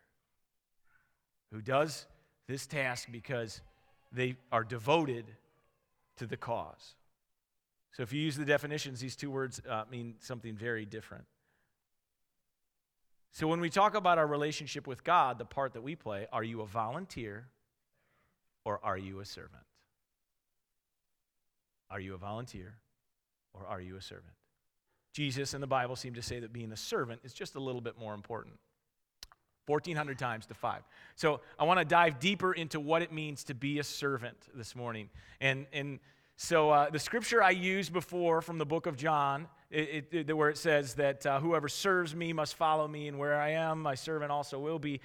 who 1.52 1.62
does 1.62 2.06
this 2.48 2.66
task 2.66 3.06
because 3.12 3.60
they 4.10 4.36
are 4.50 4.64
devoted 4.64 5.26
to 6.16 6.26
the 6.26 6.36
cause. 6.36 6.96
So 7.92 8.02
if 8.02 8.12
you 8.12 8.20
use 8.20 8.36
the 8.36 8.44
definitions, 8.44 8.98
these 8.98 9.14
two 9.14 9.30
words 9.30 9.62
uh, 9.68 9.84
mean 9.88 10.16
something 10.18 10.56
very 10.56 10.84
different. 10.84 11.24
So 13.30 13.46
when 13.46 13.60
we 13.60 13.70
talk 13.70 13.94
about 13.94 14.18
our 14.18 14.26
relationship 14.26 14.88
with 14.88 15.04
God, 15.04 15.38
the 15.38 15.44
part 15.44 15.74
that 15.74 15.82
we 15.82 15.94
play, 15.94 16.26
are 16.32 16.42
you 16.42 16.62
a 16.62 16.66
volunteer 16.66 17.46
or 18.64 18.80
are 18.82 18.98
you 18.98 19.20
a 19.20 19.24
servant? 19.24 19.62
Are 21.90 22.00
you 22.00 22.14
a 22.14 22.18
volunteer 22.18 22.76
or 23.52 23.66
are 23.66 23.80
you 23.80 23.96
a 23.96 24.02
servant? 24.02 24.34
Jesus 25.12 25.54
and 25.54 25.62
the 25.62 25.66
Bible 25.66 25.96
seem 25.96 26.14
to 26.14 26.22
say 26.22 26.40
that 26.40 26.52
being 26.52 26.72
a 26.72 26.76
servant 26.76 27.20
is 27.24 27.34
just 27.34 27.56
a 27.56 27.60
little 27.60 27.80
bit 27.80 27.98
more 27.98 28.14
important. 28.14 28.54
1,400 29.66 30.18
times 30.18 30.46
to 30.46 30.54
five. 30.54 30.82
So 31.16 31.40
I 31.58 31.64
want 31.64 31.78
to 31.78 31.84
dive 31.84 32.18
deeper 32.18 32.52
into 32.52 32.80
what 32.80 33.02
it 33.02 33.12
means 33.12 33.44
to 33.44 33.54
be 33.54 33.78
a 33.78 33.84
servant 33.84 34.36
this 34.54 34.74
morning. 34.74 35.08
And, 35.40 35.66
and 35.72 36.00
So, 36.36 36.70
uh, 36.70 36.90
the 36.90 36.98
scripture 36.98 37.42
I 37.42 37.50
used 37.50 37.92
before 37.92 38.40
from 38.40 38.58
the 38.58 38.66
book 38.66 38.86
of 38.86 38.96
John, 38.96 39.46
it, 39.70 40.06
it, 40.12 40.28
it, 40.30 40.36
where 40.36 40.48
it 40.48 40.58
says 40.58 40.94
that 40.94 41.24
uh, 41.24 41.38
whoever 41.38 41.68
serves 41.68 42.16
me 42.16 42.32
must 42.32 42.56
follow 42.56 42.88
me, 42.88 43.06
and 43.06 43.18
where 43.18 43.38
I 43.40 43.50
am, 43.50 43.80
my 43.80 43.94
servant 43.94 44.32
also 44.32 44.58
will 44.58 44.78
be. 44.78 45.00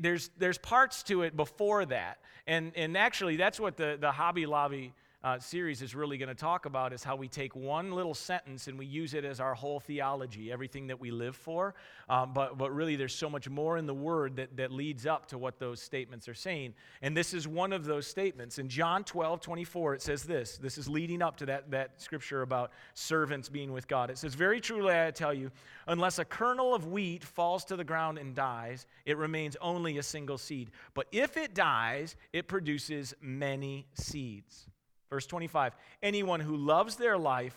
there's, 0.00 0.30
there's 0.36 0.58
parts 0.58 1.02
to 1.04 1.22
it 1.22 1.34
before 1.34 1.86
that. 1.86 2.18
And, 2.46 2.72
and 2.76 2.96
actually, 2.96 3.36
that's 3.36 3.58
what 3.58 3.76
the, 3.76 3.96
the 3.98 4.12
Hobby 4.12 4.44
Lobby 4.44 4.92
uh, 5.24 5.38
series 5.38 5.82
is 5.82 5.94
really 5.94 6.18
going 6.18 6.28
to 6.28 6.34
talk 6.34 6.66
about 6.66 6.92
is 6.92 7.04
how 7.04 7.14
we 7.14 7.28
take 7.28 7.54
one 7.54 7.92
little 7.92 8.14
sentence 8.14 8.66
and 8.66 8.76
we 8.76 8.84
use 8.84 9.14
it 9.14 9.24
as 9.24 9.38
our 9.38 9.54
whole 9.54 9.78
theology, 9.78 10.50
everything 10.50 10.88
that 10.88 10.98
we 10.98 11.12
live 11.12 11.36
for. 11.36 11.74
Um, 12.08 12.32
but, 12.32 12.58
but 12.58 12.74
really, 12.74 12.96
there's 12.96 13.14
so 13.14 13.30
much 13.30 13.48
more 13.48 13.76
in 13.76 13.86
the 13.86 13.94
word 13.94 14.36
that, 14.36 14.56
that 14.56 14.72
leads 14.72 15.06
up 15.06 15.26
to 15.26 15.38
what 15.38 15.60
those 15.60 15.80
statements 15.80 16.28
are 16.28 16.34
saying. 16.34 16.74
And 17.02 17.16
this 17.16 17.34
is 17.34 17.46
one 17.46 17.72
of 17.72 17.84
those 17.84 18.06
statements. 18.06 18.58
In 18.58 18.68
John 18.68 19.04
12, 19.04 19.40
24, 19.40 19.94
it 19.94 20.02
says 20.02 20.24
this. 20.24 20.58
This 20.58 20.76
is 20.76 20.88
leading 20.88 21.22
up 21.22 21.36
to 21.36 21.46
that, 21.46 21.70
that 21.70 22.00
scripture 22.00 22.42
about 22.42 22.72
servants 22.94 23.48
being 23.48 23.72
with 23.72 23.86
God. 23.86 24.10
It 24.10 24.18
says, 24.18 24.34
Very 24.34 24.60
truly, 24.60 24.98
I 24.98 25.12
tell 25.12 25.32
you, 25.32 25.52
unless 25.86 26.18
a 26.18 26.24
kernel 26.24 26.74
of 26.74 26.88
wheat 26.88 27.22
falls 27.22 27.64
to 27.66 27.76
the 27.76 27.84
ground 27.84 28.18
and 28.18 28.34
dies, 28.34 28.86
it 29.06 29.16
remains 29.16 29.56
only 29.60 29.98
a 29.98 30.02
single 30.02 30.38
seed. 30.38 30.72
But 30.94 31.06
if 31.12 31.36
it 31.36 31.54
dies, 31.54 32.16
it 32.32 32.48
produces 32.48 33.14
many 33.20 33.86
seeds. 33.94 34.66
Verse 35.12 35.26
25 35.26 35.74
Anyone 36.02 36.40
who 36.40 36.56
loves 36.56 36.96
their 36.96 37.18
life 37.18 37.54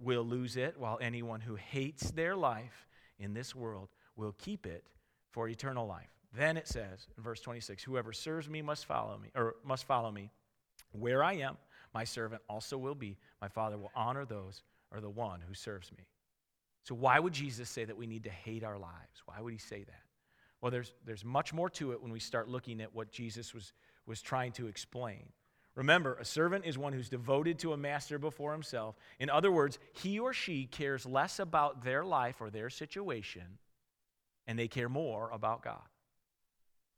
will 0.00 0.24
lose 0.24 0.56
it, 0.56 0.76
while 0.76 0.98
anyone 1.00 1.40
who 1.40 1.54
hates 1.54 2.10
their 2.10 2.34
life 2.34 2.88
in 3.20 3.34
this 3.34 3.54
world 3.54 3.88
will 4.16 4.34
keep 4.36 4.66
it 4.66 4.84
for 5.30 5.48
eternal 5.48 5.86
life. 5.86 6.10
Then 6.36 6.56
it 6.56 6.66
says 6.66 7.06
in 7.16 7.22
verse 7.22 7.40
26 7.40 7.84
Whoever 7.84 8.12
serves 8.12 8.48
me 8.48 8.62
must 8.62 8.84
follow 8.84 9.16
me, 9.16 9.30
or 9.36 9.54
must 9.64 9.84
follow 9.84 10.10
me. 10.10 10.32
Where 10.90 11.22
I 11.22 11.34
am, 11.34 11.56
my 11.94 12.02
servant 12.02 12.42
also 12.48 12.76
will 12.76 12.96
be. 12.96 13.16
My 13.40 13.46
Father 13.46 13.78
will 13.78 13.92
honor 13.94 14.24
those 14.24 14.64
or 14.92 15.00
the 15.00 15.08
one 15.08 15.40
who 15.46 15.54
serves 15.54 15.92
me. 15.92 16.04
So, 16.82 16.96
why 16.96 17.20
would 17.20 17.32
Jesus 17.32 17.70
say 17.70 17.84
that 17.84 17.96
we 17.96 18.08
need 18.08 18.24
to 18.24 18.30
hate 18.30 18.64
our 18.64 18.76
lives? 18.76 19.22
Why 19.26 19.40
would 19.40 19.52
he 19.52 19.60
say 19.60 19.84
that? 19.84 20.02
Well, 20.60 20.72
there's, 20.72 20.92
there's 21.06 21.24
much 21.24 21.52
more 21.54 21.70
to 21.70 21.92
it 21.92 22.02
when 22.02 22.10
we 22.10 22.18
start 22.18 22.48
looking 22.48 22.80
at 22.80 22.92
what 22.92 23.12
Jesus 23.12 23.54
was, 23.54 23.72
was 24.04 24.20
trying 24.20 24.50
to 24.52 24.66
explain. 24.66 25.28
Remember, 25.78 26.16
a 26.16 26.24
servant 26.24 26.64
is 26.66 26.76
one 26.76 26.92
who's 26.92 27.08
devoted 27.08 27.60
to 27.60 27.72
a 27.72 27.76
master 27.76 28.18
before 28.18 28.50
himself. 28.50 28.96
In 29.20 29.30
other 29.30 29.52
words, 29.52 29.78
he 29.92 30.18
or 30.18 30.32
she 30.32 30.66
cares 30.66 31.06
less 31.06 31.38
about 31.38 31.84
their 31.84 32.04
life 32.04 32.40
or 32.40 32.50
their 32.50 32.68
situation, 32.68 33.44
and 34.48 34.58
they 34.58 34.66
care 34.66 34.88
more 34.88 35.30
about 35.30 35.62
God. 35.62 35.84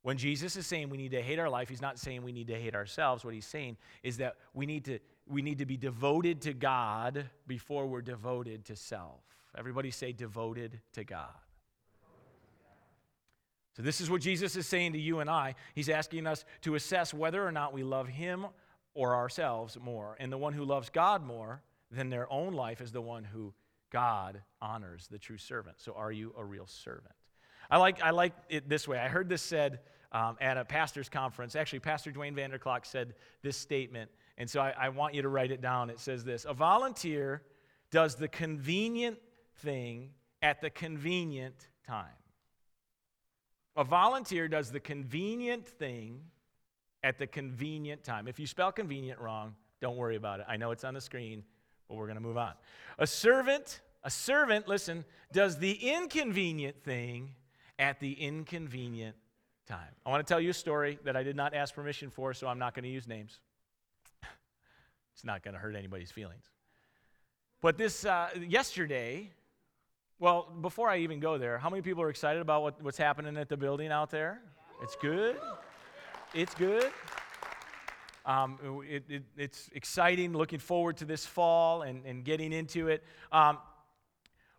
When 0.00 0.16
Jesus 0.16 0.56
is 0.56 0.66
saying 0.66 0.88
we 0.88 0.96
need 0.96 1.10
to 1.10 1.20
hate 1.20 1.38
our 1.38 1.50
life, 1.50 1.68
he's 1.68 1.82
not 1.82 1.98
saying 1.98 2.22
we 2.22 2.32
need 2.32 2.46
to 2.46 2.58
hate 2.58 2.74
ourselves. 2.74 3.22
What 3.22 3.34
he's 3.34 3.44
saying 3.44 3.76
is 4.02 4.16
that 4.16 4.36
we 4.54 4.64
need 4.64 4.86
to, 4.86 4.98
we 5.26 5.42
need 5.42 5.58
to 5.58 5.66
be 5.66 5.76
devoted 5.76 6.40
to 6.42 6.54
God 6.54 7.28
before 7.46 7.86
we're 7.86 8.00
devoted 8.00 8.64
to 8.64 8.76
self. 8.76 9.20
Everybody 9.58 9.90
say 9.90 10.12
devoted 10.12 10.80
to 10.94 11.04
God. 11.04 11.28
So, 13.76 13.82
this 13.82 14.00
is 14.00 14.08
what 14.08 14.22
Jesus 14.22 14.56
is 14.56 14.66
saying 14.66 14.94
to 14.94 14.98
you 14.98 15.20
and 15.20 15.28
I. 15.28 15.54
He's 15.74 15.90
asking 15.90 16.26
us 16.26 16.46
to 16.62 16.76
assess 16.76 17.12
whether 17.12 17.46
or 17.46 17.52
not 17.52 17.74
we 17.74 17.82
love 17.82 18.08
him 18.08 18.46
or 18.94 19.14
ourselves 19.14 19.78
more. 19.80 20.16
And 20.20 20.32
the 20.32 20.38
one 20.38 20.52
who 20.52 20.64
loves 20.64 20.90
God 20.90 21.24
more 21.24 21.62
than 21.90 22.10
their 22.10 22.30
own 22.32 22.52
life 22.52 22.80
is 22.80 22.92
the 22.92 23.00
one 23.00 23.24
who 23.24 23.52
God 23.90 24.42
honors, 24.60 25.08
the 25.10 25.18
true 25.18 25.38
servant. 25.38 25.80
So 25.80 25.92
are 25.94 26.12
you 26.12 26.34
a 26.38 26.44
real 26.44 26.66
servant? 26.66 27.14
I 27.70 27.76
like, 27.76 28.02
I 28.02 28.10
like 28.10 28.32
it 28.48 28.68
this 28.68 28.88
way. 28.88 28.98
I 28.98 29.08
heard 29.08 29.28
this 29.28 29.42
said 29.42 29.80
um, 30.12 30.36
at 30.40 30.56
a 30.56 30.64
pastor's 30.64 31.08
conference. 31.08 31.54
Actually, 31.54 31.80
Pastor 31.80 32.10
Duane 32.10 32.34
Vander 32.34 32.58
Klok 32.58 32.84
said 32.84 33.14
this 33.42 33.56
statement, 33.56 34.10
and 34.38 34.48
so 34.48 34.60
I, 34.60 34.74
I 34.78 34.88
want 34.88 35.14
you 35.14 35.22
to 35.22 35.28
write 35.28 35.50
it 35.50 35.60
down. 35.60 35.90
It 35.90 36.00
says 36.00 36.24
this 36.24 36.44
A 36.48 36.54
volunteer 36.54 37.42
does 37.90 38.16
the 38.16 38.28
convenient 38.28 39.18
thing 39.58 40.10
at 40.42 40.60
the 40.60 40.70
convenient 40.70 41.68
time. 41.86 42.06
A 43.76 43.84
volunteer 43.84 44.48
does 44.48 44.70
the 44.70 44.80
convenient 44.80 45.66
thing 45.66 46.22
at 47.02 47.18
the 47.18 47.26
convenient 47.26 48.04
time. 48.04 48.28
If 48.28 48.38
you 48.38 48.46
spell 48.46 48.72
convenient 48.72 49.20
wrong, 49.20 49.54
don't 49.80 49.96
worry 49.96 50.16
about 50.16 50.40
it. 50.40 50.46
I 50.48 50.56
know 50.56 50.70
it's 50.70 50.84
on 50.84 50.94
the 50.94 51.00
screen, 51.00 51.42
but 51.88 51.96
we're 51.96 52.06
going 52.06 52.16
to 52.16 52.22
move 52.22 52.36
on. 52.36 52.52
A 52.98 53.06
servant, 53.06 53.80
a 54.04 54.10
servant, 54.10 54.68
listen, 54.68 55.04
does 55.32 55.58
the 55.58 55.72
inconvenient 55.72 56.82
thing 56.82 57.34
at 57.78 57.98
the 58.00 58.12
inconvenient 58.12 59.16
time. 59.66 59.94
I 60.04 60.10
want 60.10 60.26
to 60.26 60.30
tell 60.30 60.40
you 60.40 60.50
a 60.50 60.54
story 60.54 60.98
that 61.04 61.16
I 61.16 61.22
did 61.22 61.36
not 61.36 61.54
ask 61.54 61.74
permission 61.74 62.10
for, 62.10 62.34
so 62.34 62.46
I'm 62.46 62.58
not 62.58 62.74
going 62.74 62.82
to 62.82 62.90
use 62.90 63.06
names. 63.06 63.40
it's 65.14 65.24
not 65.24 65.42
going 65.42 65.54
to 65.54 65.60
hurt 65.60 65.76
anybody's 65.76 66.10
feelings. 66.10 66.44
But 67.62 67.78
this, 67.78 68.04
uh, 68.04 68.28
yesterday, 68.48 69.30
well, 70.18 70.50
before 70.60 70.90
I 70.90 70.98
even 70.98 71.20
go 71.20 71.38
there, 71.38 71.56
how 71.58 71.70
many 71.70 71.82
people 71.82 72.02
are 72.02 72.10
excited 72.10 72.42
about 72.42 72.62
what, 72.62 72.82
what's 72.82 72.98
happening 72.98 73.36
at 73.36 73.48
the 73.48 73.56
building 73.56 73.90
out 73.90 74.10
there? 74.10 74.42
It's 74.82 74.96
good. 74.96 75.36
It's 76.32 76.54
good. 76.54 76.92
Um, 78.24 78.56
it, 78.88 79.02
it, 79.08 79.22
it's 79.36 79.68
exciting, 79.74 80.32
looking 80.32 80.60
forward 80.60 80.96
to 80.98 81.04
this 81.04 81.26
fall 81.26 81.82
and, 81.82 82.06
and 82.06 82.24
getting 82.24 82.52
into 82.52 82.86
it. 82.86 83.02
Um, 83.32 83.58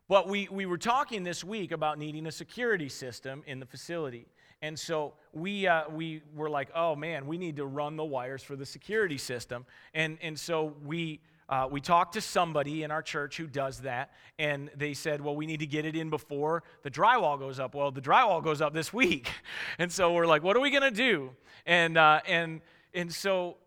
but 0.10 0.28
we, 0.28 0.50
we 0.52 0.66
were 0.66 0.78
talking 0.78 1.24
this 1.24 1.46
week 1.46 1.72
about 1.72 1.98
needing 1.98 2.28
a 2.28 2.32
security 2.32 2.90
system 2.90 3.42
in 3.48 3.62
the 3.62 3.66
facility. 3.66 4.26
And 4.62 4.78
so 4.78 5.14
we, 5.32 5.66
uh, 5.66 5.84
we 5.90 6.22
were 6.36 6.50
like, 6.50 6.68
oh 6.76 6.94
man, 6.94 7.26
we 7.26 7.38
need 7.38 7.56
to 7.56 7.66
run 7.66 7.96
the 7.96 8.04
wires 8.04 8.44
for 8.44 8.58
the 8.58 8.66
security 8.66 9.18
system. 9.18 9.66
And, 9.94 10.18
and 10.22 10.38
so 10.38 10.74
we 10.84 11.22
uh, 11.52 11.68
we 11.70 11.82
talked 11.82 12.14
to 12.14 12.22
somebody 12.22 12.84
in 12.84 12.92
our 12.92 13.02
church 13.02 13.36
who 13.36 13.46
does 13.46 13.82
that, 13.82 14.12
and 14.40 14.72
they 14.78 14.94
said, 14.94 15.20
Well, 15.20 15.36
we 15.36 15.46
need 15.46 15.60
to 15.60 15.66
get 15.66 15.84
it 15.86 15.98
in 15.98 16.10
before 16.10 16.64
the 16.82 16.90
drywall 16.90 17.38
goes 17.38 17.60
up. 17.60 17.76
Well, 17.76 17.92
the 17.92 18.02
drywall 18.02 18.42
goes 18.42 18.62
up 18.62 18.74
this 18.74 18.94
week. 18.94 19.30
And 19.78 19.92
so 19.92 20.14
we're 20.14 20.26
like, 20.26 20.44
What 20.44 20.56
are 20.56 20.62
we 20.62 20.72
going 20.72 20.84
to 20.84 20.92
do? 20.92 21.32
And, 21.66 21.98
uh, 21.98 22.22
and, 22.26 22.62
and 22.94 23.14
so 23.14 23.58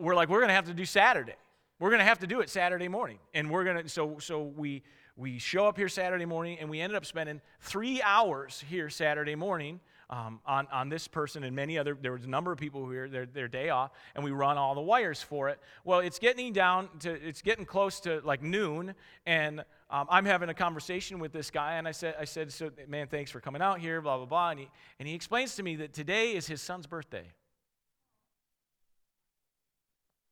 we're 0.00 0.16
like, 0.16 0.28
We're 0.28 0.40
going 0.40 0.48
to 0.48 0.54
have 0.54 0.66
to 0.66 0.74
do 0.74 0.84
Saturday. 0.84 1.36
We're 1.78 1.90
going 1.90 2.00
to 2.00 2.06
have 2.06 2.18
to 2.18 2.26
do 2.26 2.40
it 2.40 2.50
Saturday 2.50 2.88
morning. 2.88 3.20
And 3.34 3.48
we're 3.48 3.62
going 3.62 3.84
to, 3.84 3.88
so, 3.88 4.18
so 4.18 4.42
we, 4.42 4.82
we 5.16 5.38
show 5.38 5.68
up 5.68 5.76
here 5.76 5.88
Saturday 5.88 6.24
morning, 6.24 6.58
and 6.58 6.68
we 6.68 6.80
ended 6.80 6.96
up 6.96 7.06
spending 7.06 7.40
three 7.60 8.02
hours 8.02 8.64
here 8.68 8.90
Saturday 8.90 9.36
morning 9.36 9.78
um, 10.10 10.40
on, 10.46 10.66
on 10.72 10.88
this 10.88 11.06
person 11.06 11.44
and 11.44 11.54
many 11.54 11.78
other. 11.78 11.96
There 12.00 12.12
was 12.12 12.24
a 12.24 12.28
number 12.28 12.50
of 12.50 12.58
people 12.58 12.84
who 12.84 12.88
were 12.94 13.08
their, 13.08 13.26
their 13.26 13.48
day 13.48 13.68
off, 13.68 13.92
and 14.14 14.24
we 14.24 14.30
run 14.30 14.56
all 14.56 14.74
the 14.74 14.80
wires 14.80 15.22
for 15.22 15.48
it. 15.48 15.60
Well, 15.84 16.00
it's 16.00 16.18
getting 16.18 16.52
down 16.52 16.88
to, 17.00 17.10
it's 17.10 17.42
getting 17.42 17.64
close 17.64 18.00
to 18.00 18.20
like 18.24 18.42
noon, 18.42 18.94
and 19.26 19.60
um, 19.90 20.06
I'm 20.10 20.24
having 20.24 20.48
a 20.48 20.54
conversation 20.54 21.18
with 21.18 21.32
this 21.32 21.50
guy, 21.50 21.74
and 21.74 21.86
I 21.86 21.92
said, 21.92 22.14
I 22.18 22.24
said, 22.24 22.52
so 22.52 22.70
man, 22.88 23.06
thanks 23.08 23.30
for 23.30 23.40
coming 23.40 23.62
out 23.62 23.80
here, 23.80 24.00
blah 24.00 24.16
blah 24.16 24.26
blah, 24.26 24.50
and 24.50 24.60
he 24.60 24.68
and 24.98 25.08
he 25.08 25.14
explains 25.14 25.56
to 25.56 25.62
me 25.62 25.76
that 25.76 25.92
today 25.92 26.32
is 26.32 26.46
his 26.46 26.62
son's 26.62 26.86
birthday. 26.86 27.26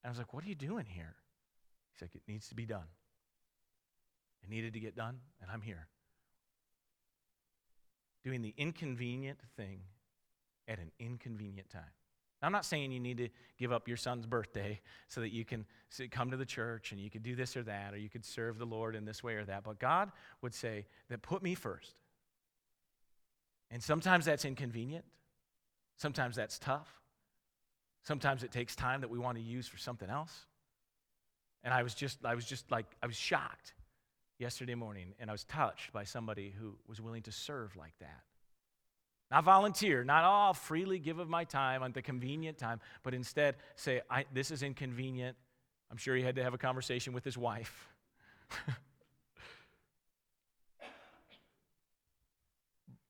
And 0.02 0.06
I 0.06 0.08
was 0.08 0.18
like, 0.18 0.32
what 0.32 0.44
are 0.44 0.48
you 0.48 0.54
doing 0.54 0.86
here? 0.86 1.16
He's 1.92 2.02
like, 2.02 2.14
it 2.14 2.22
needs 2.28 2.48
to 2.48 2.54
be 2.54 2.64
done. 2.64 2.86
It 4.42 4.50
needed 4.50 4.74
to 4.74 4.80
get 4.80 4.94
done, 4.94 5.18
and 5.42 5.50
I'm 5.50 5.60
here 5.60 5.88
doing 8.26 8.42
the 8.42 8.52
inconvenient 8.58 9.38
thing 9.56 9.78
at 10.66 10.80
an 10.80 10.90
inconvenient 10.98 11.70
time. 11.70 11.82
Now, 12.42 12.46
I'm 12.46 12.52
not 12.52 12.64
saying 12.64 12.90
you 12.90 12.98
need 12.98 13.18
to 13.18 13.28
give 13.56 13.70
up 13.70 13.86
your 13.86 13.96
son's 13.96 14.26
birthday 14.26 14.80
so 15.06 15.20
that 15.20 15.32
you 15.32 15.44
can 15.44 15.64
come 16.10 16.32
to 16.32 16.36
the 16.36 16.44
church 16.44 16.90
and 16.90 17.00
you 17.00 17.08
could 17.08 17.22
do 17.22 17.36
this 17.36 17.56
or 17.56 17.62
that, 17.62 17.94
or 17.94 17.98
you 17.98 18.08
could 18.10 18.24
serve 18.24 18.58
the 18.58 18.66
Lord 18.66 18.96
in 18.96 19.04
this 19.04 19.22
way 19.22 19.34
or 19.34 19.44
that. 19.44 19.62
But 19.62 19.78
God 19.78 20.10
would 20.42 20.52
say 20.52 20.86
that 21.08 21.22
put 21.22 21.40
me 21.40 21.54
first. 21.54 21.94
And 23.70 23.80
sometimes 23.80 24.24
that's 24.24 24.44
inconvenient. 24.44 25.04
Sometimes 25.96 26.34
that's 26.34 26.58
tough. 26.58 26.88
Sometimes 28.02 28.42
it 28.42 28.50
takes 28.50 28.74
time 28.74 29.02
that 29.02 29.08
we 29.08 29.20
want 29.20 29.38
to 29.38 29.42
use 29.42 29.68
for 29.68 29.78
something 29.78 30.10
else. 30.10 30.46
And 31.62 31.72
I 31.72 31.84
was 31.84 31.94
just, 31.94 32.24
I 32.24 32.34
was 32.34 32.44
just 32.44 32.72
like, 32.72 32.86
I 33.00 33.06
was 33.06 33.16
shocked 33.16 33.74
yesterday 34.38 34.74
morning, 34.74 35.14
and 35.18 35.30
I 35.30 35.32
was 35.32 35.44
touched 35.44 35.92
by 35.92 36.04
somebody 36.04 36.54
who 36.58 36.76
was 36.86 37.00
willing 37.00 37.22
to 37.22 37.32
serve 37.32 37.76
like 37.76 37.94
that. 38.00 38.22
Not 39.30 39.44
volunteer, 39.44 40.04
not 40.04 40.24
all 40.24 40.50
oh, 40.50 40.52
freely 40.52 40.98
give 40.98 41.18
of 41.18 41.28
my 41.28 41.44
time 41.44 41.82
at 41.82 41.94
the 41.94 42.02
convenient 42.02 42.58
time, 42.58 42.80
but 43.02 43.12
instead 43.14 43.56
say, 43.74 44.02
This 44.32 44.50
is 44.52 44.62
inconvenient. 44.62 45.36
I'm 45.90 45.96
sure 45.96 46.14
he 46.14 46.22
had 46.22 46.36
to 46.36 46.44
have 46.44 46.54
a 46.54 46.58
conversation 46.58 47.12
with 47.12 47.24
his 47.24 47.36
wife. 47.36 47.88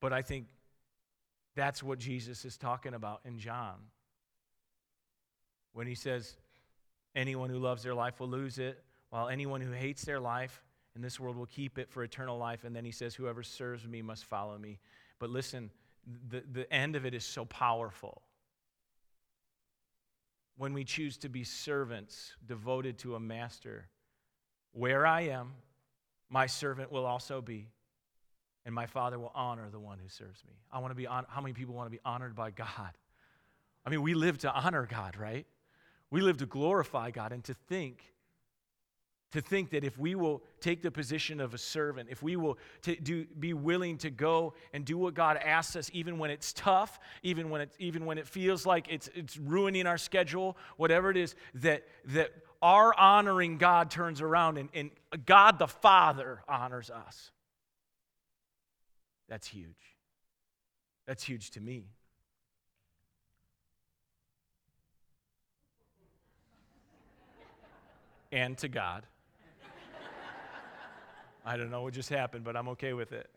but 0.01 0.15
I 0.15 0.23
think 0.23 0.47
that's 1.55 1.83
what 1.83 1.99
Jesus 1.99 2.47
is 2.47 2.57
talking 2.57 2.95
about 2.95 3.21
in 3.27 3.39
John. 3.39 3.75
When 5.75 5.87
he 5.87 5.95
says, 5.95 6.35
Anyone 7.15 7.51
who 7.51 7.59
loves 7.59 7.83
their 7.83 7.95
life 7.95 8.21
will 8.21 8.29
lose 8.29 8.59
it, 8.59 8.83
while 9.11 9.29
anyone 9.29 9.61
who 9.61 9.73
hates 9.73 10.05
their 10.05 10.21
life 10.21 10.63
in 10.97 11.03
this 11.03 11.21
world 11.21 11.37
will 11.37 11.47
keep 11.47 11.79
it 11.79 11.91
for 11.91 12.03
eternal 12.03 12.39
life. 12.39 12.65
And 12.65 12.75
then 12.75 12.85
he 12.85 12.91
says, 12.91 13.15
Whoever 13.15 13.43
serves 13.45 13.87
me 13.87 14.03
must 14.03 14.25
follow 14.25 14.59
me. 14.59 14.81
But 15.19 15.31
listen, 15.31 15.71
the, 16.31 16.43
the 16.53 16.73
end 16.73 16.97
of 16.97 17.07
it 17.07 17.15
is 17.15 17.25
so 17.25 17.45
powerful. 17.45 18.23
when 20.57 20.73
we 20.73 20.85
choose 20.85 21.17
to 21.19 21.29
be 21.29 21.45
servants 21.45 22.33
devoted 22.47 22.99
to 22.99 23.15
a 23.15 23.21
master. 23.21 23.89
Where 24.73 25.07
I 25.07 25.23
am, 25.23 25.55
my 26.29 26.47
servant 26.47 26.91
will 26.91 27.07
also 27.07 27.41
be, 27.41 27.69
and 28.65 28.75
my 28.75 28.87
Father 28.87 29.19
will 29.19 29.33
honor 29.35 29.69
the 29.71 29.79
one 29.79 29.99
who 29.99 30.09
serves 30.09 30.43
me. 30.47 30.55
I 30.73 30.79
want 30.81 30.91
to 30.91 30.97
be 30.97 31.07
on, 31.07 31.25
how 31.29 31.41
many 31.41 31.55
people 31.55 31.75
want 31.75 31.87
to 31.87 31.91
be 31.91 32.01
honored 32.05 32.35
by 32.35 32.51
God? 32.51 32.93
I 33.85 33.91
mean, 33.91 34.03
we 34.03 34.15
live 34.15 34.39
to 34.39 34.53
honor 34.53 34.87
God, 34.91 35.17
right? 35.17 35.47
We 36.11 36.21
live 36.21 36.39
to 36.39 36.47
glorify 36.47 37.11
God 37.11 37.33
and 37.33 37.45
to 37.45 37.55
think 37.55 38.03
to 39.33 39.41
think 39.41 39.71
that 39.71 39.85
if 39.85 39.99
we 39.99 40.15
will 40.15 40.43
take 40.61 40.83
the 40.83 40.91
position 40.91 41.41
of 41.41 41.53
a 41.53 41.59
servant, 41.59 42.09
if 42.11 42.23
we 42.23 42.37
will 42.37 42.59
do, 43.03 43.27
be 43.39 43.53
willing 43.53 43.99
to 43.99 44.11
go 44.11 44.55
and 44.73 44.85
do 44.85 44.97
what 44.97 45.15
God 45.15 45.37
asks 45.37 45.77
us, 45.77 45.91
even 45.93 46.19
when 46.19 46.31
it's 46.31 46.53
tough, 46.53 46.99
even 47.23 47.51
when 47.51 47.61
it, 47.61 47.73
even 47.79 48.07
when 48.07 48.19
it 48.19 48.27
feels 48.27 48.65
like 48.65 48.87
it's, 48.89 49.11
it's 49.15 49.37
ruining 49.37 49.87
our 49.87 49.99
schedule, 49.99 50.57
whatever 50.77 51.11
it 51.11 51.17
is, 51.17 51.35
that, 51.55 51.85
that 52.07 52.31
our 52.63 52.99
honoring 52.99 53.59
God 53.59 53.91
turns 53.91 54.21
around 54.21 54.59
and, 54.59 54.69
and 54.73 54.91
God 55.27 55.59
the 55.59 55.69
Father 55.69 56.41
honors 56.49 56.91
us. 56.91 57.33
That's 59.29 59.49
huge. 59.49 59.75
That's 61.07 61.25
huge 61.25 61.51
to 61.53 61.61
me. 61.61 61.89
and 68.33 68.59
to 68.59 68.69
God. 68.69 69.05
I 71.49 71.57
don't 71.57 71.71
know 71.71 71.83
what 71.83 71.95
just 71.95 72.09
happened, 72.09 72.43
but 72.43 72.57
I'm 72.57 72.67
okay 72.71 72.93
with 72.93 73.13
it. 73.13 73.31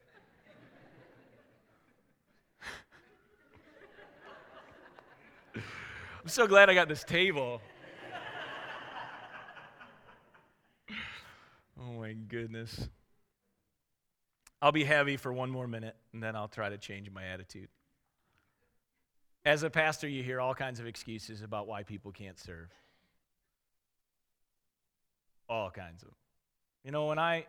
I'm 5.56 5.62
so 6.26 6.48
glad 6.48 6.72
I 6.72 6.74
got 6.74 6.88
this 6.90 7.04
table. 7.04 7.62
Oh 11.82 11.94
my 11.94 12.12
goodness. 12.12 12.90
I'll 14.62 14.74
be 14.74 14.84
heavy 14.84 15.16
for 15.16 15.32
one 15.32 15.50
more 15.50 15.66
minute 15.66 15.96
and 16.12 16.22
then 16.22 16.36
I'll 16.36 16.50
try 16.50 16.68
to 16.68 16.78
change 16.78 17.10
my 17.10 17.24
attitude. 17.24 17.70
As 19.46 19.64
a 19.64 19.70
pastor, 19.70 20.10
you 20.10 20.22
hear 20.22 20.42
all 20.42 20.54
kinds 20.54 20.82
of 20.82 20.88
excuses 20.88 21.42
about 21.42 21.68
why 21.68 21.84
people 21.84 22.12
can't 22.12 22.38
serve. 22.38 22.68
All 25.48 25.72
kinds 25.72 26.04
of. 26.04 26.10
You 26.84 26.92
know, 26.92 27.06
when 27.06 27.18
I 27.18 27.46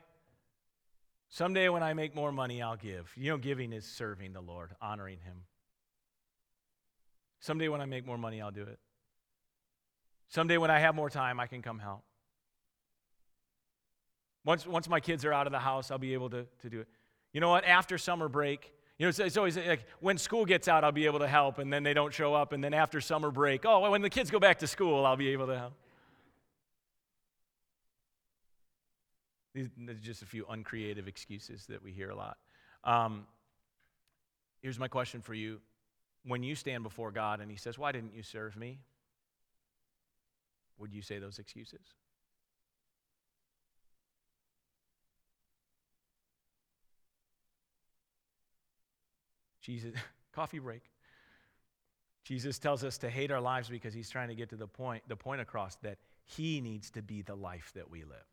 Someday 1.30 1.68
when 1.68 1.82
I 1.82 1.94
make 1.94 2.14
more 2.14 2.32
money, 2.32 2.60
I'll 2.60 2.76
give. 2.76 3.10
You 3.16 3.30
know, 3.30 3.38
giving 3.38 3.72
is 3.72 3.86
serving 3.86 4.32
the 4.32 4.40
Lord, 4.40 4.70
honoring 4.82 5.18
Him. 5.24 5.44
Someday 7.38 7.68
when 7.68 7.80
I 7.80 7.86
make 7.86 8.04
more 8.04 8.18
money, 8.18 8.42
I'll 8.42 8.50
do 8.50 8.62
it. 8.62 8.78
Someday 10.28 10.58
when 10.58 10.70
I 10.70 10.80
have 10.80 10.94
more 10.94 11.08
time, 11.08 11.40
I 11.40 11.46
can 11.46 11.62
come 11.62 11.78
help. 11.78 12.02
Once, 14.44 14.66
once 14.66 14.88
my 14.88 15.00
kids 15.00 15.24
are 15.24 15.32
out 15.32 15.46
of 15.46 15.52
the 15.52 15.58
house, 15.58 15.90
I'll 15.90 15.98
be 15.98 16.14
able 16.14 16.30
to, 16.30 16.46
to 16.62 16.70
do 16.70 16.80
it. 16.80 16.88
You 17.32 17.40
know 17.40 17.50
what? 17.50 17.64
After 17.64 17.96
summer 17.96 18.28
break, 18.28 18.72
you 18.98 19.06
know, 19.06 19.08
it's, 19.10 19.18
it's 19.18 19.36
always 19.36 19.56
like 19.56 19.86
when 20.00 20.18
school 20.18 20.44
gets 20.44 20.66
out, 20.66 20.82
I'll 20.82 20.92
be 20.92 21.06
able 21.06 21.20
to 21.20 21.28
help, 21.28 21.58
and 21.58 21.72
then 21.72 21.84
they 21.84 21.94
don't 21.94 22.12
show 22.12 22.34
up, 22.34 22.52
and 22.52 22.62
then 22.62 22.74
after 22.74 23.00
summer 23.00 23.30
break, 23.30 23.64
oh, 23.64 23.88
when 23.88 24.02
the 24.02 24.10
kids 24.10 24.30
go 24.30 24.40
back 24.40 24.58
to 24.58 24.66
school, 24.66 25.06
I'll 25.06 25.16
be 25.16 25.28
able 25.28 25.46
to 25.46 25.58
help. 25.58 25.74
These 29.54 29.68
are 29.88 29.94
just 29.94 30.22
a 30.22 30.26
few 30.26 30.46
uncreative 30.48 31.08
excuses 31.08 31.66
that 31.66 31.82
we 31.82 31.92
hear 31.92 32.10
a 32.10 32.16
lot. 32.16 32.36
Um, 32.84 33.26
here's 34.60 34.78
my 34.78 34.88
question 34.88 35.20
for 35.20 35.34
you. 35.34 35.60
When 36.24 36.42
you 36.42 36.54
stand 36.54 36.82
before 36.82 37.10
God 37.10 37.40
and 37.40 37.50
He 37.50 37.56
says, 37.56 37.78
Why 37.78 37.92
didn't 37.92 38.14
you 38.14 38.22
serve 38.22 38.56
me? 38.56 38.80
Would 40.78 40.92
you 40.92 41.02
say 41.02 41.18
those 41.18 41.38
excuses? 41.38 41.80
Jesus, 49.60 49.92
coffee 50.32 50.58
break. 50.58 50.82
Jesus 52.24 52.58
tells 52.58 52.84
us 52.84 52.98
to 52.98 53.10
hate 53.10 53.30
our 53.30 53.40
lives 53.40 53.68
because 53.68 53.92
he's 53.92 54.08
trying 54.08 54.28
to 54.28 54.34
get 54.34 54.50
to 54.50 54.56
the 54.56 54.66
point, 54.66 55.02
the 55.08 55.16
point 55.16 55.40
across 55.40 55.76
that 55.76 55.98
he 56.24 56.60
needs 56.60 56.90
to 56.90 57.02
be 57.02 57.22
the 57.22 57.34
life 57.34 57.72
that 57.74 57.90
we 57.90 58.04
live. 58.04 58.29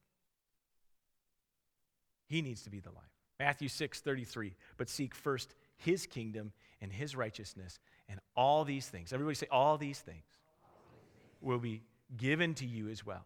He 2.27 2.41
needs 2.41 2.61
to 2.63 2.69
be 2.69 2.79
the 2.79 2.91
life. 2.91 3.03
Matthew 3.39 3.69
6 3.69 4.01
33. 4.01 4.53
But 4.77 4.89
seek 4.89 5.15
first 5.15 5.55
his 5.77 6.05
kingdom 6.05 6.51
and 6.81 6.91
his 6.91 7.15
righteousness, 7.15 7.79
and 8.09 8.19
all 8.35 8.63
these 8.63 8.87
things, 8.87 9.13
everybody 9.13 9.35
say, 9.35 9.47
all 9.51 9.77
these 9.77 9.99
things 9.99 10.23
will 11.41 11.59
be 11.59 11.81
given 12.15 12.53
to 12.55 12.65
you 12.65 12.89
as 12.89 13.05
well. 13.05 13.25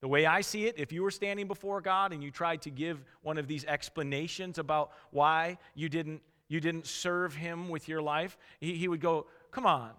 The 0.00 0.08
way 0.08 0.26
I 0.26 0.40
see 0.40 0.66
it, 0.66 0.74
if 0.78 0.90
you 0.90 1.02
were 1.02 1.10
standing 1.12 1.46
before 1.46 1.80
God 1.80 2.12
and 2.12 2.22
you 2.22 2.30
tried 2.30 2.62
to 2.62 2.70
give 2.70 3.04
one 3.22 3.38
of 3.38 3.46
these 3.46 3.64
explanations 3.64 4.58
about 4.58 4.90
why 5.10 5.58
you 5.74 5.88
didn't, 5.88 6.22
you 6.48 6.60
didn't 6.60 6.86
serve 6.86 7.34
him 7.34 7.68
with 7.68 7.88
your 7.88 8.02
life, 8.02 8.36
he, 8.58 8.74
he 8.74 8.88
would 8.88 9.00
go, 9.00 9.26
Come 9.52 9.66
on. 9.66 9.90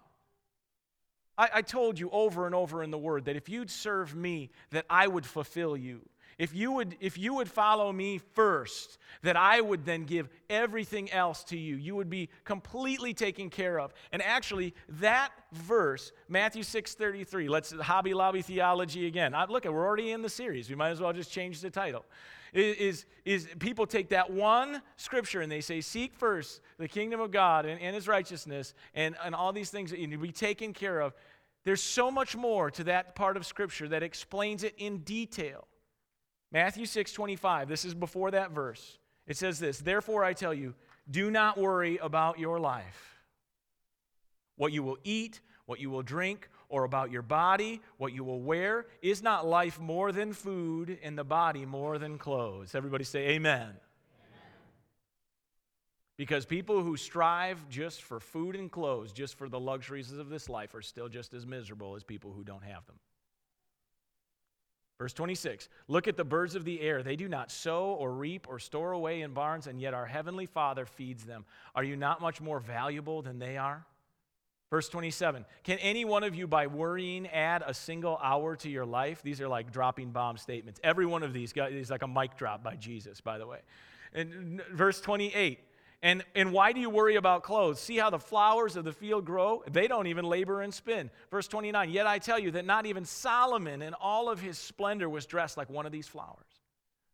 I, 1.38 1.48
I 1.54 1.62
told 1.62 1.98
you 1.98 2.10
over 2.10 2.46
and 2.46 2.54
over 2.54 2.82
in 2.82 2.90
the 2.90 2.98
word 2.98 3.24
that 3.24 3.36
if 3.36 3.48
you'd 3.48 3.70
serve 3.70 4.14
me, 4.14 4.50
that 4.70 4.84
I 4.90 5.06
would 5.06 5.24
fulfill 5.24 5.76
you. 5.76 6.02
If 6.38 6.54
you 6.54 6.72
would, 6.72 6.96
if 7.00 7.16
you 7.16 7.34
would 7.34 7.50
follow 7.50 7.92
me 7.92 8.18
first, 8.18 8.98
that 9.22 9.36
I 9.36 9.60
would 9.60 9.84
then 9.84 10.04
give 10.04 10.28
everything 10.50 11.10
else 11.12 11.44
to 11.44 11.56
you. 11.56 11.76
You 11.76 11.94
would 11.96 12.10
be 12.10 12.28
completely 12.44 13.14
taken 13.14 13.50
care 13.50 13.78
of. 13.78 13.92
And 14.12 14.22
actually, 14.22 14.74
that 15.00 15.30
verse, 15.52 16.12
Matthew 16.28 16.62
6:33, 16.62 17.48
let's 17.48 17.72
Hobby 17.72 18.14
Lobby 18.14 18.42
theology 18.42 19.06
again. 19.06 19.34
I, 19.34 19.46
look, 19.46 19.64
we're 19.64 19.86
already 19.86 20.12
in 20.12 20.22
the 20.22 20.28
series. 20.28 20.68
We 20.68 20.76
might 20.76 20.90
as 20.90 21.00
well 21.00 21.12
just 21.12 21.30
change 21.30 21.60
the 21.60 21.70
title. 21.70 22.04
Is, 22.54 23.06
is 23.24 23.48
people 23.58 23.84
take 23.84 24.10
that 24.10 24.30
one 24.30 24.80
scripture 24.96 25.40
and 25.40 25.50
they 25.50 25.60
say, 25.60 25.80
Seek 25.80 26.14
first 26.14 26.60
the 26.78 26.86
kingdom 26.86 27.20
of 27.20 27.32
God 27.32 27.66
and, 27.66 27.80
and 27.80 27.96
his 27.96 28.06
righteousness 28.06 28.74
and, 28.94 29.16
and 29.24 29.34
all 29.34 29.52
these 29.52 29.70
things 29.70 29.90
that 29.90 29.98
you 29.98 30.06
need 30.06 30.14
to 30.14 30.22
be 30.22 30.30
taken 30.30 30.72
care 30.72 31.00
of. 31.00 31.14
There's 31.64 31.82
so 31.82 32.12
much 32.12 32.36
more 32.36 32.70
to 32.70 32.84
that 32.84 33.16
part 33.16 33.36
of 33.36 33.44
scripture 33.44 33.88
that 33.88 34.04
explains 34.04 34.62
it 34.62 34.74
in 34.78 34.98
detail. 34.98 35.66
Matthew 36.54 36.86
6 36.86 37.12
25, 37.12 37.68
this 37.68 37.84
is 37.84 37.94
before 37.94 38.30
that 38.30 38.52
verse. 38.52 38.98
It 39.26 39.36
says 39.36 39.58
this 39.58 39.80
Therefore, 39.80 40.24
I 40.24 40.32
tell 40.34 40.54
you, 40.54 40.74
do 41.10 41.30
not 41.30 41.58
worry 41.58 41.98
about 41.98 42.38
your 42.38 42.60
life, 42.60 43.18
what 44.56 44.72
you 44.72 44.84
will 44.84 44.98
eat, 45.02 45.40
what 45.66 45.80
you 45.80 45.90
will 45.90 46.02
drink, 46.02 46.48
or 46.68 46.84
about 46.84 47.10
your 47.10 47.22
body, 47.22 47.82
what 47.98 48.12
you 48.12 48.22
will 48.22 48.40
wear. 48.40 48.86
Is 49.02 49.20
not 49.20 49.44
life 49.44 49.80
more 49.80 50.12
than 50.12 50.32
food, 50.32 50.96
and 51.02 51.18
the 51.18 51.24
body 51.24 51.66
more 51.66 51.98
than 51.98 52.18
clothes? 52.18 52.76
Everybody 52.76 53.02
say, 53.02 53.30
Amen. 53.30 53.62
amen. 53.62 53.76
Because 56.16 56.46
people 56.46 56.84
who 56.84 56.96
strive 56.96 57.68
just 57.68 58.04
for 58.04 58.20
food 58.20 58.54
and 58.54 58.70
clothes, 58.70 59.10
just 59.10 59.36
for 59.36 59.48
the 59.48 59.58
luxuries 59.58 60.12
of 60.12 60.28
this 60.28 60.48
life, 60.48 60.72
are 60.76 60.82
still 60.82 61.08
just 61.08 61.34
as 61.34 61.48
miserable 61.48 61.96
as 61.96 62.04
people 62.04 62.32
who 62.32 62.44
don't 62.44 62.62
have 62.62 62.86
them. 62.86 62.96
Verse 64.98 65.12
26 65.12 65.68
Look 65.88 66.08
at 66.08 66.16
the 66.16 66.24
birds 66.24 66.54
of 66.54 66.64
the 66.64 66.80
air. 66.80 67.02
They 67.02 67.16
do 67.16 67.28
not 67.28 67.50
sow 67.50 67.96
or 67.98 68.12
reap 68.12 68.46
or 68.48 68.58
store 68.58 68.92
away 68.92 69.22
in 69.22 69.32
barns, 69.32 69.66
and 69.66 69.80
yet 69.80 69.94
our 69.94 70.06
heavenly 70.06 70.46
Father 70.46 70.86
feeds 70.86 71.24
them. 71.24 71.44
Are 71.74 71.84
you 71.84 71.96
not 71.96 72.20
much 72.20 72.40
more 72.40 72.60
valuable 72.60 73.22
than 73.22 73.38
they 73.38 73.56
are? 73.56 73.86
Verse 74.70 74.88
27 74.88 75.44
Can 75.62 75.78
any 75.78 76.04
one 76.04 76.24
of 76.24 76.34
you, 76.34 76.46
by 76.46 76.66
worrying, 76.66 77.26
add 77.28 77.62
a 77.66 77.74
single 77.74 78.18
hour 78.22 78.56
to 78.56 78.68
your 78.68 78.86
life? 78.86 79.22
These 79.22 79.40
are 79.40 79.48
like 79.48 79.72
dropping 79.72 80.10
bomb 80.10 80.36
statements. 80.36 80.80
Every 80.82 81.06
one 81.06 81.22
of 81.22 81.32
these 81.32 81.52
is 81.56 81.90
like 81.90 82.02
a 82.02 82.08
mic 82.08 82.36
drop 82.36 82.62
by 82.62 82.76
Jesus, 82.76 83.20
by 83.20 83.38
the 83.38 83.46
way. 83.46 83.60
And 84.12 84.62
verse 84.72 85.00
28 85.00 85.58
and, 86.04 86.22
and 86.34 86.52
why 86.52 86.72
do 86.72 86.80
you 86.80 86.90
worry 86.90 87.16
about 87.16 87.42
clothes? 87.44 87.80
See 87.80 87.96
how 87.96 88.10
the 88.10 88.18
flowers 88.18 88.76
of 88.76 88.84
the 88.84 88.92
field 88.92 89.24
grow? 89.24 89.64
They 89.66 89.88
don't 89.88 90.06
even 90.06 90.26
labor 90.26 90.60
and 90.60 90.72
spin. 90.72 91.10
Verse 91.30 91.48
29 91.48 91.88
Yet 91.88 92.06
I 92.06 92.18
tell 92.18 92.38
you 92.38 92.50
that 92.50 92.66
not 92.66 92.84
even 92.84 93.06
Solomon 93.06 93.80
in 93.80 93.94
all 93.94 94.28
of 94.28 94.38
his 94.38 94.58
splendor 94.58 95.08
was 95.08 95.24
dressed 95.24 95.56
like 95.56 95.70
one 95.70 95.86
of 95.86 95.92
these 95.92 96.06
flowers. 96.06 96.44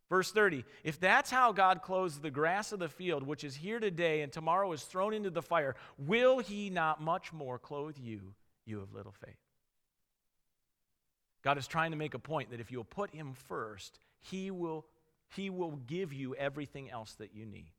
Verse 0.09 0.33
30 0.33 0.65
If 0.83 0.99
that's 0.99 1.31
how 1.31 1.53
God 1.53 1.83
clothes 1.83 2.19
the 2.19 2.33
grass 2.33 2.73
of 2.73 2.81
the 2.81 2.89
field, 2.89 3.23
which 3.23 3.45
is 3.45 3.55
here 3.55 3.79
today 3.79 4.23
and 4.23 4.33
tomorrow 4.33 4.73
is 4.73 4.83
thrown 4.83 5.15
into 5.15 5.31
the 5.31 5.41
fire, 5.41 5.77
will 5.97 6.41
he 6.41 6.69
not 6.69 7.01
much 7.01 7.33
more 7.33 7.61
clothe 7.61 7.97
you, 7.97 8.35
you 8.67 8.81
of 8.81 8.93
little 8.93 9.15
faith? 9.25 9.39
God 11.43 11.59
is 11.59 11.69
trying 11.69 11.93
to 11.93 11.97
make 11.97 12.15
a 12.15 12.19
point 12.19 12.51
that 12.51 12.59
if 12.59 12.73
you'll 12.73 12.83
put 12.83 13.13
him 13.13 13.35
first, 13.35 14.01
he 14.19 14.51
will, 14.51 14.85
he 15.29 15.49
will 15.49 15.79
give 15.87 16.13
you 16.13 16.35
everything 16.35 16.91
else 16.91 17.15
that 17.15 17.33
you 17.33 17.47
need. 17.47 17.71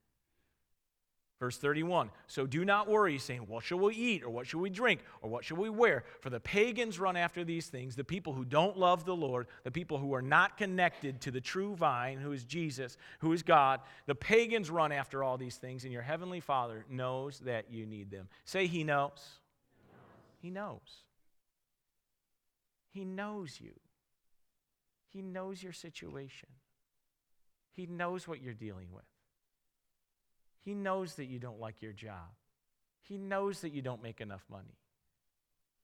Verse 1.41 1.57
31 1.57 2.11
So 2.27 2.45
do 2.45 2.63
not 2.63 2.87
worry, 2.87 3.17
saying, 3.17 3.41
What 3.47 3.63
shall 3.63 3.79
we 3.79 3.95
eat, 3.95 4.23
or 4.23 4.29
what 4.29 4.45
shall 4.45 4.59
we 4.59 4.69
drink, 4.69 5.01
or 5.23 5.29
what 5.31 5.43
shall 5.43 5.57
we 5.57 5.71
wear? 5.71 6.03
For 6.19 6.29
the 6.29 6.39
pagans 6.39 6.99
run 6.99 7.17
after 7.17 7.43
these 7.43 7.65
things, 7.65 7.95
the 7.95 8.03
people 8.03 8.31
who 8.31 8.45
don't 8.45 8.77
love 8.77 9.05
the 9.05 9.15
Lord, 9.15 9.47
the 9.63 9.71
people 9.71 9.97
who 9.97 10.13
are 10.13 10.21
not 10.21 10.55
connected 10.55 11.19
to 11.21 11.31
the 11.31 11.41
true 11.41 11.75
vine, 11.75 12.19
who 12.19 12.31
is 12.31 12.43
Jesus, 12.43 12.95
who 13.21 13.33
is 13.33 13.41
God. 13.41 13.79
The 14.05 14.13
pagans 14.13 14.69
run 14.69 14.91
after 14.91 15.23
all 15.23 15.35
these 15.35 15.55
things, 15.55 15.83
and 15.83 15.91
your 15.91 16.03
heavenly 16.03 16.41
Father 16.41 16.85
knows 16.87 17.39
that 17.39 17.71
you 17.71 17.87
need 17.87 18.11
them. 18.11 18.29
Say, 18.45 18.67
He 18.67 18.83
knows. 18.83 19.39
He 20.43 20.51
knows. 20.51 21.05
He 22.91 23.03
knows 23.03 23.59
you. 23.59 23.73
He 25.09 25.23
knows 25.23 25.63
your 25.63 25.73
situation. 25.73 26.49
He 27.71 27.87
knows 27.87 28.27
what 28.27 28.43
you're 28.43 28.53
dealing 28.53 28.89
with. 28.93 29.05
He 30.63 30.73
knows 30.73 31.15
that 31.15 31.25
you 31.25 31.39
don't 31.39 31.59
like 31.59 31.81
your 31.81 31.93
job. 31.93 32.29
He 33.01 33.17
knows 33.17 33.61
that 33.61 33.71
you 33.71 33.81
don't 33.81 34.03
make 34.03 34.21
enough 34.21 34.45
money. 34.49 34.77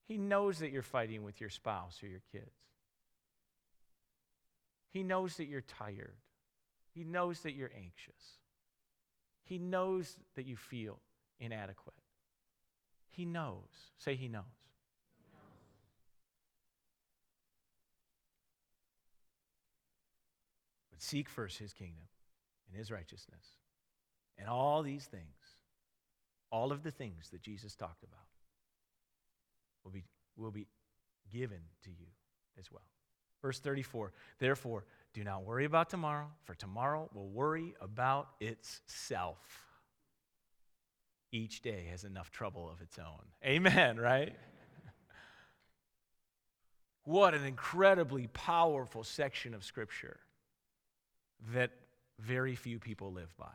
He 0.08 0.18
knows 0.18 0.60
that 0.60 0.72
you're 0.72 0.84
fighting 0.84 1.24
with 1.24 1.42
your 1.42 1.50
spouse 1.50 2.02
or 2.02 2.08
your 2.08 2.22
kids. 2.32 2.52
He 4.90 5.04
knows 5.04 5.38
that 5.38 5.48
you're 5.48 5.62
tired. 5.62 6.16
He 6.94 7.04
knows 7.04 7.42
that 7.42 7.54
you're 7.54 7.72
anxious. 7.76 8.40
He 9.44 9.58
knows 9.58 10.16
that 10.36 10.46
you 10.46 10.56
feel 10.56 11.00
inadequate. 11.40 11.96
He 13.10 13.26
knows. 13.26 13.68
Say, 13.98 14.16
He 14.16 14.28
knows. 14.28 14.44
But 20.92 21.02
seek 21.02 21.30
first 21.30 21.58
His 21.58 21.74
kingdom 21.74 22.08
and 22.68 22.78
His 22.78 22.92
righteousness. 22.92 23.57
And 24.38 24.48
all 24.48 24.84
these 24.84 25.06
things, 25.06 25.24
all 26.52 26.72
of 26.72 26.84
the 26.84 26.92
things 26.92 27.30
that 27.32 27.42
Jesus 27.42 27.76
talked 27.76 28.04
about, 28.04 28.20
will 29.84 29.92
be, 29.92 30.04
will 30.36 30.52
be 30.52 30.68
given 31.32 31.60
to 31.84 31.90
you 31.90 32.08
as 32.60 32.72
well. 32.72 32.84
Verse 33.42 33.60
34 33.60 34.14
Therefore, 34.40 34.86
do 35.14 35.24
not 35.24 35.44
worry 35.44 35.66
about 35.66 35.90
tomorrow, 35.90 36.28
for 36.44 36.54
tomorrow 36.54 37.10
will 37.14 37.30
worry 37.30 37.74
about 37.82 38.30
itself. 38.40 39.38
Each 41.32 41.62
day 41.62 41.88
has 41.92 42.04
enough 42.04 42.32
trouble 42.32 42.70
of 42.70 42.82
its 42.82 42.98
own. 43.00 43.26
Amen, 43.46 44.00
right? 44.00 44.36
what 47.04 47.34
an 47.34 47.46
incredibly 47.46 48.28
powerful 48.28 49.04
section 49.04 49.54
of 49.54 49.64
Scripture 49.64 50.20
that 51.54 51.72
very 52.20 52.56
few 52.56 52.80
people 52.80 53.12
live 53.12 53.34
by 53.38 53.54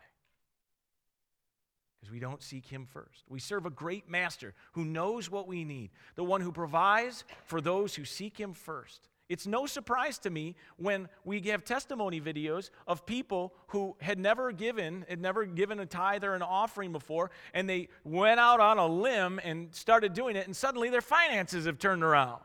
because 2.03 2.13
we 2.13 2.19
don't 2.19 2.43
seek 2.43 2.67
Him 2.67 2.85
first. 2.85 3.23
We 3.29 3.39
serve 3.39 3.65
a 3.65 3.71
great 3.71 4.11
master 4.11 4.55
who 4.73 4.85
knows 4.85 5.31
what 5.31 5.47
we 5.47 5.65
need, 5.65 5.91
the 6.17 6.25
one 6.25 6.41
who 6.41 6.51
provides 6.51 7.23
for 7.45 7.61
those 7.61 7.95
who 7.95 8.05
seek 8.05 8.37
Him 8.37 8.55
first. 8.55 9.09
It's 9.29 9.47
no 9.47 9.67
surprise 9.67 10.19
to 10.21 10.31
me 10.31 10.57
when 10.79 11.09
we 11.25 11.41
have 11.43 11.65
testimony 11.65 12.21
videos 12.21 12.71
of 12.89 13.07
people 13.07 13.55
who 13.69 13.95
had 14.01 14.19
never 14.19 14.51
given, 14.51 15.07
had 15.09 15.21
never 15.21 15.45
given 15.45 15.79
a 15.79 15.87
tithe 15.87 16.25
or 16.25 16.35
an 16.35 16.43
offering 16.43 16.91
before, 16.91 17.31
and 17.55 17.71
they 17.71 17.89
went 18.03 18.41
out 18.41 18.59
on 18.59 18.79
a 18.79 18.87
limb 18.87 19.41
and 19.45 19.73
started 19.73 20.13
doing 20.13 20.35
it, 20.35 20.47
and 20.47 20.57
suddenly 20.57 20.91
their 20.91 21.01
finances 21.01 21.67
have 21.67 21.79
turned 21.79 22.03
around. 22.03 22.43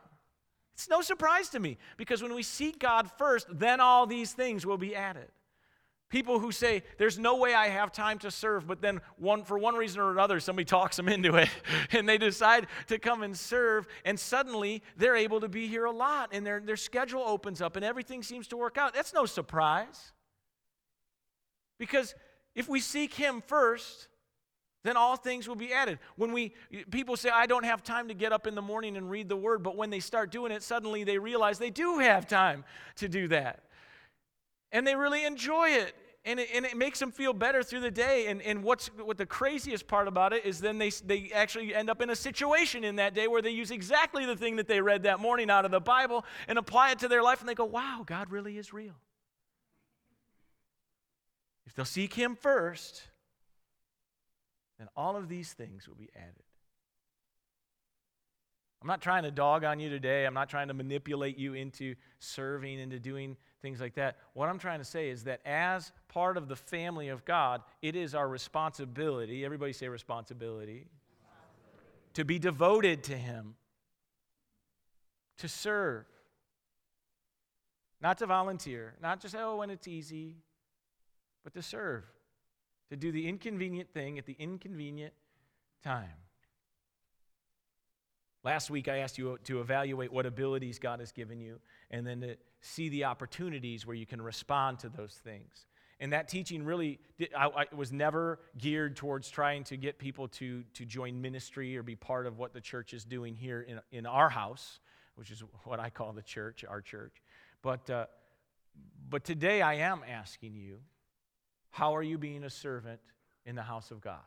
It's 0.74 0.88
no 0.88 1.02
surprise 1.02 1.48
to 1.48 1.58
me 1.58 1.78
because 1.96 2.22
when 2.22 2.32
we 2.32 2.44
seek 2.44 2.78
God 2.78 3.10
first, 3.18 3.48
then 3.50 3.80
all 3.80 4.06
these 4.06 4.32
things 4.32 4.64
will 4.64 4.78
be 4.78 4.94
added. 4.94 5.26
People 6.10 6.38
who 6.38 6.52
say, 6.52 6.82
There's 6.96 7.18
no 7.18 7.36
way 7.36 7.52
I 7.52 7.68
have 7.68 7.92
time 7.92 8.18
to 8.20 8.30
serve, 8.30 8.66
but 8.66 8.80
then 8.80 9.00
one, 9.18 9.44
for 9.44 9.58
one 9.58 9.74
reason 9.74 10.00
or 10.00 10.10
another, 10.10 10.40
somebody 10.40 10.64
talks 10.64 10.96
them 10.96 11.08
into 11.08 11.36
it, 11.36 11.50
and 11.92 12.08
they 12.08 12.16
decide 12.16 12.66
to 12.86 12.98
come 12.98 13.22
and 13.22 13.36
serve, 13.36 13.86
and 14.04 14.18
suddenly 14.18 14.82
they're 14.96 15.16
able 15.16 15.40
to 15.40 15.48
be 15.48 15.68
here 15.68 15.84
a 15.84 15.92
lot, 15.92 16.30
and 16.32 16.46
their, 16.46 16.60
their 16.60 16.76
schedule 16.76 17.22
opens 17.22 17.60
up, 17.60 17.76
and 17.76 17.84
everything 17.84 18.22
seems 18.22 18.48
to 18.48 18.56
work 18.56 18.78
out. 18.78 18.94
That's 18.94 19.12
no 19.12 19.26
surprise. 19.26 20.12
Because 21.78 22.14
if 22.54 22.68
we 22.68 22.80
seek 22.80 23.12
Him 23.12 23.42
first, 23.46 24.08
then 24.84 24.96
all 24.96 25.16
things 25.16 25.46
will 25.46 25.56
be 25.56 25.74
added. 25.74 25.98
When 26.16 26.32
we 26.32 26.54
people 26.90 27.18
say 27.18 27.28
I 27.28 27.44
don't 27.44 27.64
have 27.64 27.82
time 27.82 28.08
to 28.08 28.14
get 28.14 28.32
up 28.32 28.46
in 28.46 28.54
the 28.54 28.62
morning 28.62 28.96
and 28.96 29.10
read 29.10 29.28
the 29.28 29.36
word, 29.36 29.62
but 29.62 29.76
when 29.76 29.90
they 29.90 30.00
start 30.00 30.30
doing 30.30 30.52
it 30.52 30.62
suddenly 30.62 31.04
they 31.04 31.18
realize 31.18 31.58
they 31.58 31.68
do 31.68 31.98
have 31.98 32.26
time 32.26 32.64
to 32.96 33.08
do 33.08 33.28
that 33.28 33.64
and 34.72 34.86
they 34.86 34.94
really 34.94 35.24
enjoy 35.24 35.70
it. 35.70 35.94
And 36.24 36.40
it, 36.40 36.48
and 36.52 36.66
it 36.66 36.76
makes 36.76 36.98
them 36.98 37.10
feel 37.10 37.32
better 37.32 37.62
through 37.62 37.80
the 37.80 37.90
day. 37.90 38.26
And, 38.26 38.42
and 38.42 38.62
what's 38.62 38.88
what 38.88 39.16
the 39.16 39.24
craziest 39.24 39.86
part 39.86 40.08
about 40.08 40.32
it 40.32 40.44
is 40.44 40.60
then 40.60 40.76
they, 40.76 40.90
they 40.90 41.30
actually 41.32 41.74
end 41.74 41.88
up 41.88 42.02
in 42.02 42.10
a 42.10 42.16
situation 42.16 42.84
in 42.84 42.96
that 42.96 43.14
day 43.14 43.28
where 43.28 43.40
they 43.40 43.50
use 43.50 43.70
exactly 43.70 44.26
the 44.26 44.36
thing 44.36 44.56
that 44.56 44.66
they 44.66 44.80
read 44.80 45.04
that 45.04 45.20
morning 45.20 45.48
out 45.48 45.64
of 45.64 45.70
the 45.70 45.80
Bible 45.80 46.26
and 46.46 46.58
apply 46.58 46.90
it 46.90 46.98
to 46.98 47.08
their 47.08 47.22
life, 47.22 47.40
and 47.40 47.48
they 47.48 47.54
go, 47.54 47.64
wow, 47.64 48.02
God 48.04 48.30
really 48.30 48.58
is 48.58 48.72
real. 48.72 48.94
If 51.66 51.74
they'll 51.74 51.86
seek 51.86 52.12
Him 52.12 52.34
first, 52.34 53.02
then 54.78 54.88
all 54.96 55.16
of 55.16 55.28
these 55.28 55.52
things 55.52 55.88
will 55.88 55.96
be 55.96 56.10
added. 56.14 56.42
I'm 58.82 58.88
not 58.88 59.00
trying 59.00 59.22
to 59.22 59.30
dog 59.30 59.64
on 59.64 59.80
you 59.80 59.88
today. 59.88 60.24
I'm 60.24 60.34
not 60.34 60.48
trying 60.48 60.68
to 60.68 60.74
manipulate 60.74 61.36
you 61.38 61.54
into 61.54 61.94
serving, 62.18 62.78
into 62.78 62.98
doing 62.98 63.36
things 63.62 63.80
like 63.80 63.94
that. 63.94 64.16
What 64.34 64.48
I'm 64.48 64.58
trying 64.58 64.78
to 64.78 64.84
say 64.84 65.10
is 65.10 65.24
that 65.24 65.40
as 65.44 65.92
part 66.08 66.36
of 66.36 66.48
the 66.48 66.56
family 66.56 67.08
of 67.08 67.24
God, 67.24 67.62
it 67.82 67.96
is 67.96 68.14
our 68.14 68.28
responsibility, 68.28 69.44
everybody 69.44 69.72
say 69.72 69.88
responsibility, 69.88 70.86
to 72.14 72.24
be 72.24 72.38
devoted 72.38 73.04
to 73.04 73.16
Him, 73.16 73.54
to 75.38 75.48
serve, 75.48 76.04
not 78.00 78.18
to 78.18 78.26
volunteer, 78.26 78.94
not 79.02 79.20
just, 79.20 79.34
oh, 79.34 79.56
when 79.56 79.70
it's 79.70 79.88
easy, 79.88 80.36
but 81.44 81.54
to 81.54 81.62
serve, 81.62 82.04
to 82.90 82.96
do 82.96 83.10
the 83.12 83.28
inconvenient 83.28 83.92
thing 83.92 84.18
at 84.18 84.26
the 84.26 84.36
inconvenient 84.38 85.14
time. 85.82 86.27
Last 88.48 88.70
week, 88.70 88.88
I 88.88 89.00
asked 89.00 89.18
you 89.18 89.38
to 89.44 89.60
evaluate 89.60 90.10
what 90.10 90.24
abilities 90.24 90.78
God 90.78 91.00
has 91.00 91.12
given 91.12 91.38
you 91.38 91.60
and 91.90 92.06
then 92.06 92.22
to 92.22 92.36
see 92.62 92.88
the 92.88 93.04
opportunities 93.04 93.84
where 93.86 93.94
you 93.94 94.06
can 94.06 94.22
respond 94.22 94.78
to 94.78 94.88
those 94.88 95.12
things. 95.22 95.66
And 96.00 96.14
that 96.14 96.28
teaching 96.28 96.64
really 96.64 96.98
did, 97.18 97.28
I, 97.36 97.48
I 97.48 97.64
was 97.76 97.92
never 97.92 98.40
geared 98.56 98.96
towards 98.96 99.28
trying 99.28 99.64
to 99.64 99.76
get 99.76 99.98
people 99.98 100.28
to, 100.28 100.64
to 100.72 100.86
join 100.86 101.20
ministry 101.20 101.76
or 101.76 101.82
be 101.82 101.94
part 101.94 102.24
of 102.24 102.38
what 102.38 102.54
the 102.54 102.60
church 102.62 102.94
is 102.94 103.04
doing 103.04 103.34
here 103.34 103.60
in, 103.60 103.80
in 103.92 104.06
our 104.06 104.30
house, 104.30 104.80
which 105.16 105.30
is 105.30 105.42
what 105.64 105.78
I 105.78 105.90
call 105.90 106.14
the 106.14 106.22
church, 106.22 106.64
our 106.66 106.80
church. 106.80 107.20
But, 107.60 107.90
uh, 107.90 108.06
but 109.10 109.24
today 109.24 109.60
I 109.60 109.74
am 109.74 110.00
asking 110.08 110.56
you, 110.56 110.78
how 111.68 111.94
are 111.94 112.02
you 112.02 112.16
being 112.16 112.44
a 112.44 112.50
servant 112.50 113.00
in 113.44 113.56
the 113.56 113.62
house 113.62 113.90
of 113.90 114.00
God? 114.00 114.24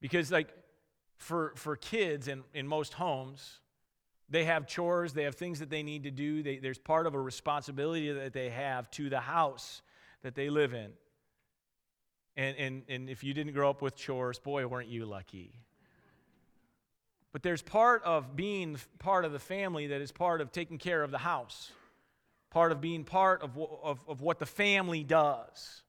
Because, 0.00 0.32
like, 0.32 0.48
for, 1.18 1.52
for 1.56 1.76
kids 1.76 2.28
in, 2.28 2.42
in 2.54 2.66
most 2.66 2.94
homes, 2.94 3.58
they 4.30 4.44
have 4.44 4.66
chores, 4.66 5.12
they 5.12 5.24
have 5.24 5.34
things 5.34 5.58
that 5.58 5.70
they 5.70 5.82
need 5.82 6.04
to 6.04 6.10
do. 6.10 6.42
They, 6.42 6.58
there's 6.58 6.78
part 6.78 7.06
of 7.06 7.14
a 7.14 7.20
responsibility 7.20 8.12
that 8.12 8.32
they 8.32 8.50
have 8.50 8.90
to 8.92 9.08
the 9.10 9.20
house 9.20 9.82
that 10.22 10.34
they 10.34 10.50
live 10.50 10.74
in. 10.74 10.90
And, 12.36 12.56
and, 12.56 12.82
and 12.88 13.10
if 13.10 13.24
you 13.24 13.34
didn't 13.34 13.52
grow 13.54 13.68
up 13.68 13.82
with 13.82 13.96
chores, 13.96 14.38
boy, 14.38 14.66
weren't 14.66 14.88
you 14.88 15.06
lucky. 15.06 15.52
But 17.32 17.42
there's 17.42 17.62
part 17.62 18.02
of 18.04 18.36
being 18.36 18.78
part 18.98 19.24
of 19.24 19.32
the 19.32 19.38
family 19.38 19.88
that 19.88 20.00
is 20.00 20.12
part 20.12 20.40
of 20.40 20.52
taking 20.52 20.78
care 20.78 21.02
of 21.02 21.10
the 21.10 21.18
house, 21.18 21.72
part 22.50 22.70
of 22.72 22.80
being 22.80 23.04
part 23.04 23.42
of, 23.42 23.58
of, 23.82 24.04
of 24.08 24.20
what 24.20 24.38
the 24.38 24.46
family 24.46 25.04
does. 25.04 25.82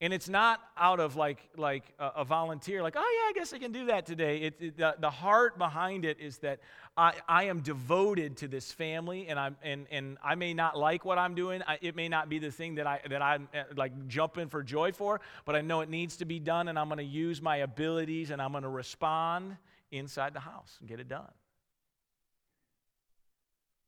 And 0.00 0.12
it's 0.12 0.28
not 0.28 0.60
out 0.76 1.00
of 1.00 1.16
like, 1.16 1.48
like 1.56 1.84
a, 1.98 2.08
a, 2.16 2.24
volunteer, 2.24 2.82
like, 2.82 2.96
oh 2.98 3.00
yeah, 3.00 3.30
I 3.30 3.32
guess 3.34 3.54
I 3.54 3.58
can 3.58 3.72
do 3.72 3.86
that 3.86 4.04
today. 4.04 4.42
It, 4.42 4.54
it, 4.60 4.76
the, 4.76 4.94
the 4.98 5.08
heart 5.08 5.56
behind 5.56 6.04
it 6.04 6.20
is 6.20 6.36
that 6.38 6.60
I, 6.98 7.14
I 7.26 7.44
am 7.44 7.60
devoted 7.60 8.36
to 8.38 8.48
this 8.48 8.70
family 8.70 9.26
and, 9.28 9.38
I'm, 9.38 9.56
and, 9.62 9.86
and 9.90 10.18
I 10.22 10.34
may 10.34 10.52
not 10.52 10.76
like 10.76 11.06
what 11.06 11.16
I'm 11.16 11.34
doing. 11.34 11.62
I, 11.66 11.78
it 11.80 11.96
may 11.96 12.10
not 12.10 12.28
be 12.28 12.38
the 12.38 12.50
thing 12.50 12.74
that, 12.74 12.86
I, 12.86 13.00
that 13.08 13.22
I'm 13.22 13.48
uh, 13.54 13.62
like 13.74 14.06
jumping 14.06 14.48
for 14.48 14.62
joy 14.62 14.92
for, 14.92 15.22
but 15.46 15.56
I 15.56 15.62
know 15.62 15.80
it 15.80 15.88
needs 15.88 16.18
to 16.18 16.26
be 16.26 16.40
done 16.40 16.68
and 16.68 16.78
I'm 16.78 16.88
going 16.88 16.98
to 16.98 17.04
use 17.04 17.40
my 17.40 17.58
abilities 17.58 18.30
and 18.30 18.42
I'm 18.42 18.52
going 18.52 18.64
to 18.64 18.68
respond 18.68 19.56
inside 19.90 20.34
the 20.34 20.40
house 20.40 20.76
and 20.80 20.88
get 20.90 21.00
it 21.00 21.08
done. 21.08 21.32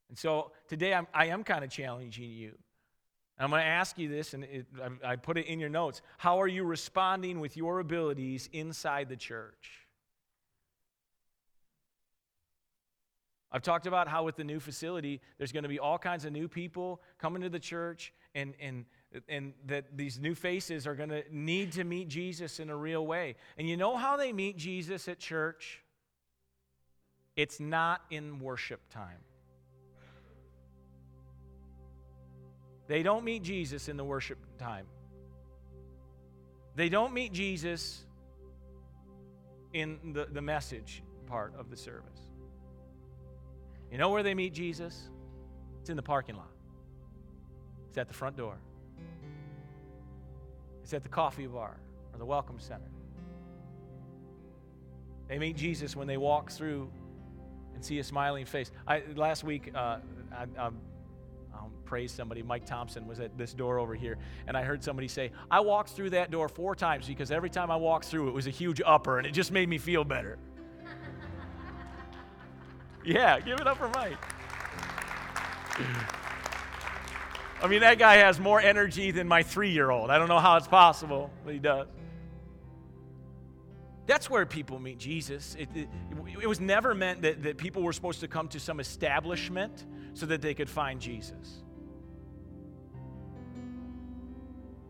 And 0.09 0.16
so 0.16 0.53
today 0.68 0.94
I'm, 0.94 1.07
I 1.12 1.27
am 1.27 1.44
kind 1.44 1.62
of 1.62 1.71
challenging 1.71 2.31
you 2.31 2.55
I'm 3.40 3.51
going 3.51 3.62
to 3.62 3.66
ask 3.66 3.98
you 3.98 4.09
this, 4.09 4.35
and 4.35 4.44
it, 4.44 4.66
I, 4.83 5.12
I 5.12 5.16
put 5.16 5.38
it 5.38 5.46
in 5.46 5.61
your 5.61 5.68
notes. 5.68 6.03
How 6.16 6.40
are 6.40 6.48
you 6.48 6.64
responding 6.64 7.38
with 7.38 7.57
your 7.57 7.79
abilities 7.79 8.48
inside 8.53 9.09
the 9.09 9.16
church? 9.16 9.87
I've 13.51 13.62
talked 13.62 13.87
about 13.87 14.09
how 14.09 14.24
with 14.24 14.37
the 14.37 14.44
new 14.44 14.61
facility, 14.61 15.20
there's 15.38 15.53
going 15.53 15.62
to 15.62 15.68
be 15.68 15.79
all 15.79 15.98
kinds 15.98 16.24
of 16.24 16.33
new 16.33 16.48
people 16.48 17.01
coming 17.18 17.40
to 17.42 17.48
the 17.48 17.61
church, 17.61 18.12
and, 18.35 18.55
and, 18.61 18.85
and 19.29 19.55
that 19.66 19.96
these 19.96 20.18
new 20.18 20.35
faces 20.35 20.87
are 20.87 20.94
going 20.94 21.09
to 21.09 21.22
need 21.31 21.72
to 21.72 21.85
meet 21.85 22.09
Jesus 22.09 22.61
in 22.61 22.70
a 22.70 22.77
real 22.77 23.07
way. 23.07 23.37
And 23.57 23.68
you 23.68 23.77
know 23.77 23.96
how 23.96 24.16
they 24.16 24.33
meet 24.33 24.59
Jesus 24.59 25.09
at 25.09 25.18
church? 25.18 25.81
It's 27.37 27.61
not 27.61 28.03
in 28.11 28.40
worship 28.40 28.81
time. 28.90 29.20
They 32.88 33.03
don't 33.03 33.24
meet 33.24 33.42
Jesus 33.42 33.88
in 33.88 33.96
the 33.96 34.05
worship 34.05 34.38
time. 34.59 34.87
They 36.74 36.88
don't 36.88 37.12
meet 37.12 37.33
Jesus 37.33 38.05
in 39.72 40.12
the, 40.14 40.27
the 40.33 40.40
message 40.40 41.03
part 41.27 41.53
of 41.59 41.70
the 41.70 41.77
service. 41.77 42.29
You 43.92 43.98
know 43.98 44.11
where 44.11 44.22
they 44.22 44.35
meet 44.35 44.55
Jesus? 44.55 45.11
It's 45.81 45.90
in 45.90 45.96
the 45.96 46.03
parking 46.03 46.37
lot, 46.37 46.51
it's 47.88 47.98
at 47.98 48.09
the 48.09 48.14
front 48.14 48.37
door, 48.37 48.57
it's 50.83 50.94
at 50.94 51.03
the 51.03 51.09
coffee 51.09 51.46
bar 51.46 51.79
or 52.12 52.18
the 52.18 52.24
welcome 52.24 52.59
center. 52.59 52.90
They 55.29 55.38
meet 55.38 55.57
Jesus 55.57 55.94
when 55.94 56.07
they 56.07 56.16
walk 56.16 56.51
through 56.51 56.90
and 57.74 57.85
see 57.85 57.98
a 57.98 58.05
smiling 58.05 58.46
face. 58.46 58.72
I, 58.87 59.03
last 59.14 59.44
week, 59.44 59.70
uh, 59.74 59.98
I, 60.33 60.46
I, 60.59 60.70
praise 61.88 62.12
somebody. 62.12 62.42
Mike 62.42 62.66
Thompson 62.66 63.07
was 63.07 63.18
at 63.18 63.38
this 63.38 63.55
door 63.55 63.79
over 63.79 63.94
here, 63.94 64.18
and 64.46 64.57
I 64.57 64.62
heard 64.62 64.85
somebody 64.85 65.09
say, 65.09 65.33
I 65.51 65.61
walked 65.61 65.90
through 65.90 66.11
that 66.11 66.31
door 66.31 66.46
four 66.51 66.74
times 66.74 67.09
because 67.09 67.31
every 67.31 67.48
time 67.48 67.70
I 67.70 67.77
walked 67.77 68.05
through, 68.05 68.29
it 68.29 68.35
was 68.35 68.46
a 68.46 68.51
huge 68.51 68.83
upper, 68.85 69.16
and 69.16 69.27
it 69.27 69.31
just 69.31 69.51
made 69.51 69.70
me 69.70 69.79
feel 69.79 70.05
better. 70.05 70.38
yeah, 73.07 73.40
give 73.40 73.59
it 73.59 73.66
up 73.66 73.79
for 73.79 73.88
Mike. 73.88 74.18
I 77.62 77.66
mean, 77.66 77.81
that 77.81 77.98
guy 77.98 78.16
has 78.16 78.38
more 78.38 78.61
energy 78.61 79.11
than 79.11 79.27
my 79.27 79.42
three 79.42 79.70
year 79.70 79.90
old. 79.90 80.11
I 80.11 80.18
don't 80.18 80.29
know 80.29 80.40
how 80.40 80.59
it's 80.59 80.68
possible, 80.68 81.31
but 81.42 81.55
he 81.55 81.59
does. 81.59 81.88
That's 84.05 84.29
where 84.29 84.44
people 84.44 84.79
meet 84.79 84.98
Jesus. 84.98 85.57
It, 85.59 85.68
it, 85.74 85.88
it, 86.42 86.46
was 86.46 86.61
never 86.61 86.94
meant 86.94 87.22
that, 87.22 87.42
that 87.42 87.57
people 87.57 87.83
were 87.83 87.92
supposed 87.92 88.20
to 88.20 88.29
come 88.29 88.48
to 88.48 88.61
some 88.61 88.79
establishment 88.79 89.87
so 90.12 90.27
that 90.27 90.42
they 90.42 90.55
could 90.55 90.68
find 90.68 91.01
Jesus. 91.01 91.62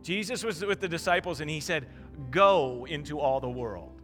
Jesus 0.08 0.42
was 0.42 0.64
with 0.64 0.80
the 0.80 0.88
disciples 0.88 1.42
and 1.42 1.50
he 1.50 1.60
said, 1.60 1.86
Go 2.30 2.86
into 2.88 3.20
all 3.20 3.40
the 3.40 3.48
world. 3.50 4.00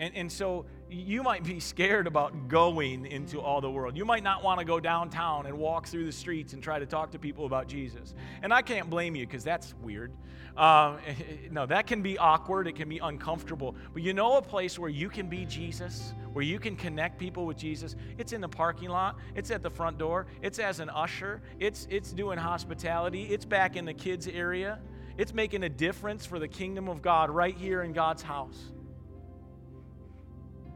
And, 0.00 0.12
and 0.16 0.32
so 0.32 0.66
you 0.88 1.22
might 1.22 1.42
be 1.42 1.58
scared 1.58 2.06
about 2.06 2.48
going 2.48 3.06
into 3.06 3.40
all 3.40 3.60
the 3.60 3.70
world. 3.70 3.96
You 3.96 4.04
might 4.04 4.22
not 4.22 4.44
want 4.44 4.60
to 4.60 4.64
go 4.64 4.78
downtown 4.78 5.46
and 5.46 5.58
walk 5.58 5.86
through 5.86 6.06
the 6.06 6.12
streets 6.12 6.52
and 6.52 6.62
try 6.62 6.78
to 6.78 6.86
talk 6.86 7.10
to 7.12 7.18
people 7.18 7.46
about 7.46 7.66
Jesus. 7.66 8.14
And 8.42 8.52
I 8.52 8.62
can't 8.62 8.88
blame 8.88 9.16
you 9.16 9.26
because 9.26 9.42
that's 9.42 9.74
weird. 9.82 10.12
Um, 10.56 10.98
no, 11.50 11.66
that 11.66 11.86
can 11.86 12.02
be 12.02 12.18
awkward, 12.18 12.68
it 12.68 12.76
can 12.76 12.88
be 12.88 12.98
uncomfortable. 12.98 13.74
But 13.92 14.02
you 14.02 14.14
know 14.14 14.36
a 14.36 14.42
place 14.42 14.78
where 14.78 14.90
you 14.90 15.08
can 15.08 15.28
be 15.28 15.44
Jesus, 15.44 16.14
where 16.32 16.44
you 16.44 16.58
can 16.58 16.76
connect 16.76 17.18
people 17.18 17.46
with 17.46 17.56
Jesus? 17.56 17.96
It's 18.18 18.32
in 18.32 18.40
the 18.40 18.48
parking 18.48 18.88
lot, 18.88 19.18
it's 19.34 19.50
at 19.50 19.62
the 19.62 19.70
front 19.70 19.98
door, 19.98 20.26
it's 20.42 20.58
as 20.58 20.80
an 20.80 20.90
usher, 20.90 21.42
it's, 21.58 21.86
it's 21.90 22.12
doing 22.12 22.38
hospitality, 22.38 23.24
it's 23.24 23.44
back 23.44 23.76
in 23.76 23.84
the 23.84 23.94
kids' 23.94 24.28
area, 24.28 24.78
it's 25.18 25.34
making 25.34 25.64
a 25.64 25.68
difference 25.68 26.24
for 26.26 26.38
the 26.38 26.48
kingdom 26.48 26.88
of 26.88 27.02
God 27.02 27.30
right 27.30 27.56
here 27.56 27.82
in 27.82 27.92
God's 27.92 28.22
house. 28.22 28.72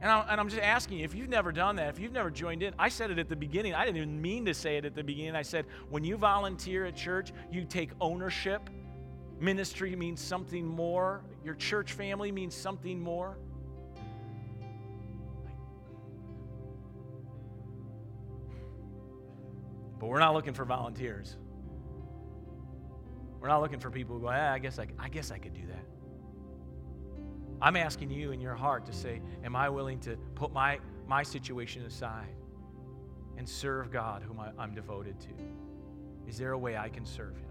And, 0.02 0.10
I, 0.10 0.34
am 0.34 0.48
just 0.48 0.62
asking 0.62 0.98
you, 0.98 1.04
if 1.04 1.14
you've 1.14 1.28
never 1.28 1.52
done 1.52 1.76
that, 1.76 1.90
if 1.90 1.98
you've 1.98 2.12
never 2.12 2.30
joined 2.30 2.62
in, 2.62 2.72
I 2.78 2.88
said 2.88 3.10
it 3.10 3.18
at 3.18 3.28
the 3.28 3.36
beginning. 3.36 3.74
I 3.74 3.84
didn't 3.84 3.98
even 3.98 4.20
mean 4.20 4.46
to 4.46 4.54
say 4.54 4.78
it 4.78 4.86
at 4.86 4.94
the 4.94 5.04
beginning. 5.04 5.36
I 5.36 5.42
said, 5.42 5.66
when 5.90 6.04
you 6.04 6.16
volunteer 6.16 6.86
at 6.86 6.96
church, 6.96 7.32
you 7.52 7.64
take 7.64 7.90
ownership. 8.00 8.70
Ministry 9.40 9.94
means 9.94 10.20
something 10.20 10.64
more. 10.66 11.22
Your 11.44 11.54
church 11.54 11.92
family 11.92 12.32
means 12.32 12.54
something 12.54 12.98
more. 12.98 13.36
But 19.98 20.06
we're 20.06 20.18
not 20.18 20.32
looking 20.32 20.54
for 20.54 20.64
volunteers. 20.64 21.36
We're 23.38 23.48
not 23.48 23.60
looking 23.60 23.80
for 23.80 23.90
people 23.90 24.16
who 24.16 24.22
go, 24.22 24.28
I 24.28 24.58
guess 24.58 24.78
I, 24.78 24.86
I 24.98 25.10
guess 25.10 25.30
I 25.30 25.36
could 25.36 25.52
do 25.52 25.66
that. 25.66 25.89
I'm 27.62 27.76
asking 27.76 28.10
you 28.10 28.32
in 28.32 28.40
your 28.40 28.54
heart 28.54 28.86
to 28.86 28.92
say, 28.92 29.20
Am 29.44 29.54
I 29.54 29.68
willing 29.68 30.00
to 30.00 30.16
put 30.34 30.52
my, 30.52 30.78
my 31.06 31.22
situation 31.22 31.84
aside 31.84 32.34
and 33.36 33.48
serve 33.48 33.90
God, 33.90 34.22
whom 34.22 34.40
I, 34.40 34.50
I'm 34.58 34.74
devoted 34.74 35.20
to? 35.20 35.28
Is 36.28 36.38
there 36.38 36.52
a 36.52 36.58
way 36.58 36.76
I 36.76 36.88
can 36.88 37.04
serve 37.04 37.36
Him? 37.36 37.44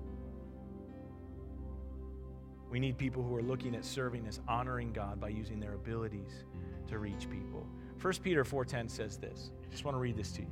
We 2.69 2.80
need 2.80 2.98
people 2.98 3.24
who 3.24 3.36
are 3.36 3.41
looking 3.41 3.76
at 3.76 3.84
serving 3.84 4.28
as 4.28 4.39
honoring 4.48 4.93
God 4.93 5.19
by 5.19 5.30
using 5.30 5.60
their 5.60 5.74
abilities 5.74 6.43
to 6.88 7.00
reach 7.00 7.30
people. 7.30 7.65
1 8.02 8.13
Peter 8.24 8.43
4:10 8.43 8.89
says 8.89 9.17
this. 9.17 9.52
I 9.63 9.72
just 9.72 9.86
want 9.86 9.95
to 9.95 10.00
read 10.00 10.15
this 10.15 10.32
to 10.34 10.41
you. 10.41 10.48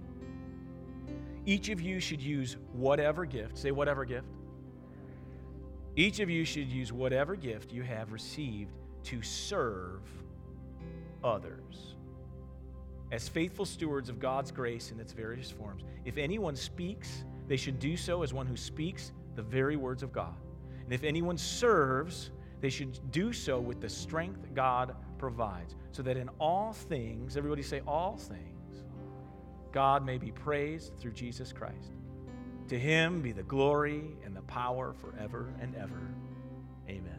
Each 1.46 1.70
of 1.70 1.80
you 1.80 2.00
should 2.00 2.22
use 2.22 2.58
whatever 2.74 3.26
gift, 3.26 3.58
say 3.58 3.72
whatever 3.72 4.04
gift. 4.04 4.28
Each 5.96 6.20
of 6.20 6.30
you 6.30 6.43
should 6.43 6.67
use 6.67 6.91
whatever 6.91 7.36
gift 7.36 7.72
you 7.72 7.84
have 7.84 8.12
received 8.12 8.72
to 9.08 9.22
serve 9.22 10.02
others. 11.24 11.96
As 13.10 13.30
faithful 13.30 13.65
stewards 13.65 14.10
of 14.10 14.20
God's 14.20 14.52
grace 14.52 14.91
in 14.91 15.00
its 15.00 15.13
various 15.13 15.50
forms, 15.50 15.84
if 16.04 16.17
anyone 16.17 16.58
speaks, 16.58 17.24
they 17.48 17.56
should 17.56 17.80
do 17.80 17.96
so 17.96 18.22
as 18.22 18.34
one 18.34 18.46
who 18.46 18.58
speaks 18.58 19.13
the 19.36 19.41
very 19.41 19.78
words 19.78 20.04
of 20.04 20.12
God. 20.12 20.36
And 20.84 20.91
if 20.91 21.06
anyone 21.06 21.38
serves, 21.38 22.32
they 22.60 22.70
should 22.70 23.00
do 23.12 23.32
so 23.32 23.62
with 23.62 23.80
the 23.80 23.88
strength 23.88 24.54
God 24.54 24.93
provides, 25.17 25.76
so 25.93 26.04
that 26.04 26.17
in 26.17 26.30
all 26.38 26.74
things, 26.74 27.38
everybody 27.38 27.63
say, 27.63 27.82
all 27.88 28.17
things, 28.17 28.84
God 29.72 30.06
may 30.06 30.17
be 30.17 30.32
praised 30.32 30.98
through 30.98 31.13
Jesus 31.13 31.54
Christ. 31.54 31.93
To 32.67 32.78
him 32.78 33.22
be 33.22 33.32
the 33.32 33.43
glory 33.43 34.17
and 34.26 34.36
the 34.36 34.41
power 34.41 34.91
forever 34.91 35.54
and 35.62 35.76
ever. 35.78 36.13
Amen. 36.89 37.16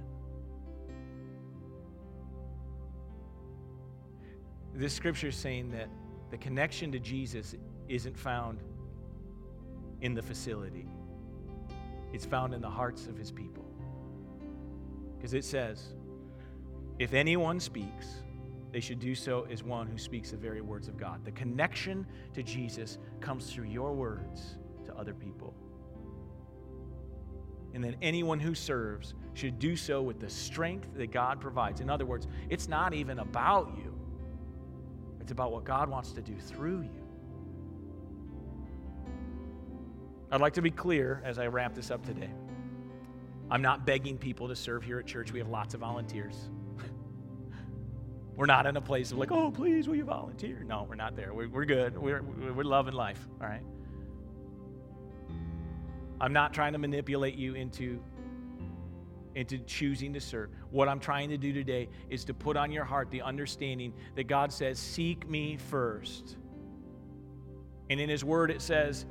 This 4.79 4.93
scripture 4.93 5.29
is 5.29 5.37
saying 5.37 5.71
that 5.73 5.89
the 6.31 6.39
connection 6.39 6.93
to 6.93 7.01
Jesus 7.01 7.57
isn't 7.89 8.17
found 8.17 8.63
in 10.01 10.15
the 10.15 10.23
facility, 10.23 10.87
it's 12.13 12.25
found 12.25 12.55
in 12.55 12.61
the 12.61 12.71
hearts 12.71 13.07
of 13.09 13.19
his 13.19 13.33
people. 13.33 13.65
Because 15.17 15.35
it 15.35 15.45
says, 15.45 15.95
if 17.01 17.13
anyone 17.13 17.59
speaks, 17.59 18.07
they 18.71 18.79
should 18.79 19.01
do 19.01 19.17
so 19.17 19.47
as 19.51 19.65
one 19.65 19.89
who 19.89 19.99
speaks 19.99 20.31
the 20.31 20.37
very 20.37 20.61
words 20.61 20.87
of 20.87 20.97
God. 20.97 21.25
The 21.25 21.33
connection 21.33 22.07
to 22.35 22.43
Jesus 22.45 22.99
comes 23.21 23.53
through 23.53 23.65
your 23.65 23.93
words 23.93 24.59
to 24.87 24.95
other 24.95 25.15
people. 25.15 25.55
And 27.75 27.83
then 27.83 27.97
anyone 28.01 28.39
who 28.39 28.55
serves 28.55 29.15
should 29.35 29.59
do 29.59 29.75
so 29.75 30.03
with 30.03 30.21
the 30.21 30.31
strength 30.31 30.89
that 30.97 31.11
God 31.11 31.41
provides. 31.41 31.81
In 31.81 31.91
other 31.91 32.07
words, 32.07 32.29
it's 32.49 32.69
not 32.69 32.95
even 32.95 33.19
about 33.19 33.77
you. 33.77 33.98
It's 35.29 35.33
about 35.35 35.53
what 35.53 35.65
God 35.65 35.91
wants 35.91 36.13
to 36.13 36.23
do 36.23 36.33
through 36.41 36.81
you. 36.81 37.05
I'd 40.33 40.41
like 40.41 40.55
to 40.55 40.63
be 40.63 40.71
clear 40.71 41.21
as 41.23 41.39
I 41.39 41.49
wrap 41.49 41.75
this 41.75 41.91
up 41.91 42.03
today. 42.07 42.31
I'm 43.51 43.61
not 43.61 43.85
begging 43.85 44.17
people 44.17 44.49
to 44.49 44.57
serve 44.57 44.85
here 44.85 44.99
at 44.99 45.07
church. 45.07 45.31
We 45.31 45.39
have 45.39 45.51
lots 45.51 45.75
of 45.75 45.81
volunteers. 45.81 46.49
we're 48.37 48.47
not 48.47 48.65
in 48.65 48.79
a 48.79 48.81
place 48.81 49.13
of 49.13 49.19
like, 49.19 49.31
oh, 49.31 49.51
please, 49.51 49.87
will 49.87 49.97
you 49.97 50.05
volunteer? 50.05 50.65
No, 50.67 50.87
we're 50.89 50.95
not 50.95 51.15
there. 51.15 51.35
We're, 51.35 51.51
we're 51.51 51.67
good. 51.67 51.99
We're, 51.99 52.23
we're 52.23 52.65
loving 52.65 52.95
life, 52.95 53.29
all 53.39 53.49
right? 53.49 53.61
I'm 56.23 56.33
not 56.33 56.55
trying 56.55 56.73
to 56.73 56.79
manipulate 56.79 57.35
you 57.35 57.55
into 57.55 58.01
into 59.39 59.57
choosing 59.59 60.13
to 60.13 60.21
serve. 60.21 60.51
What 60.73 60.89
I'm 60.89 60.99
trying 60.99 61.31
to 61.31 61.39
do 61.39 61.53
today 61.53 61.89
is 62.11 62.25
to 62.25 62.35
put 62.35 62.57
on 62.57 62.73
your 62.73 62.85
heart 62.85 63.09
the 63.13 63.23
understanding 63.23 63.95
that 64.17 64.25
God 64.25 64.53
says, 64.53 64.81
Seek 64.81 65.31
me 65.31 65.57
first. 65.57 66.37
And 67.89 68.01
in 68.01 68.09
His 68.09 68.25
Word, 68.25 68.51
it 68.51 68.61
says 68.61 69.07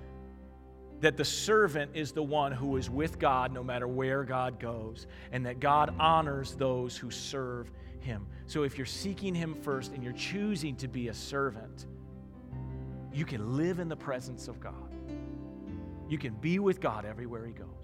that 1.00 1.16
the 1.16 1.24
servant 1.24 1.92
is 1.94 2.12
the 2.12 2.22
one 2.22 2.52
who 2.52 2.76
is 2.76 2.90
with 2.90 3.20
God 3.20 3.54
no 3.54 3.64
matter 3.64 3.88
where 3.88 4.26
God 4.26 4.60
goes, 4.60 5.08
and 5.32 5.46
that 5.46 5.62
God 5.62 5.96
honors 5.98 6.56
those 6.56 6.98
who 6.98 7.10
serve 7.10 7.72
Him. 8.02 8.28
So 8.48 8.64
if 8.64 8.78
you're 8.78 8.86
seeking 8.86 9.34
Him 9.34 9.56
first 9.56 9.94
and 9.94 10.04
you're 10.04 10.12
choosing 10.12 10.76
to 10.76 10.90
be 10.90 11.08
a 11.08 11.14
servant, 11.14 11.86
you 13.14 13.24
can 13.24 13.56
live 13.56 13.80
in 13.80 13.88
the 13.88 13.96
presence 13.96 14.50
of 14.50 14.60
God. 14.60 14.94
You 16.10 16.18
can 16.18 16.34
be 16.34 16.60
with 16.60 16.82
God 16.82 17.06
everywhere 17.06 17.46
He 17.46 17.54
goes. 17.54 17.77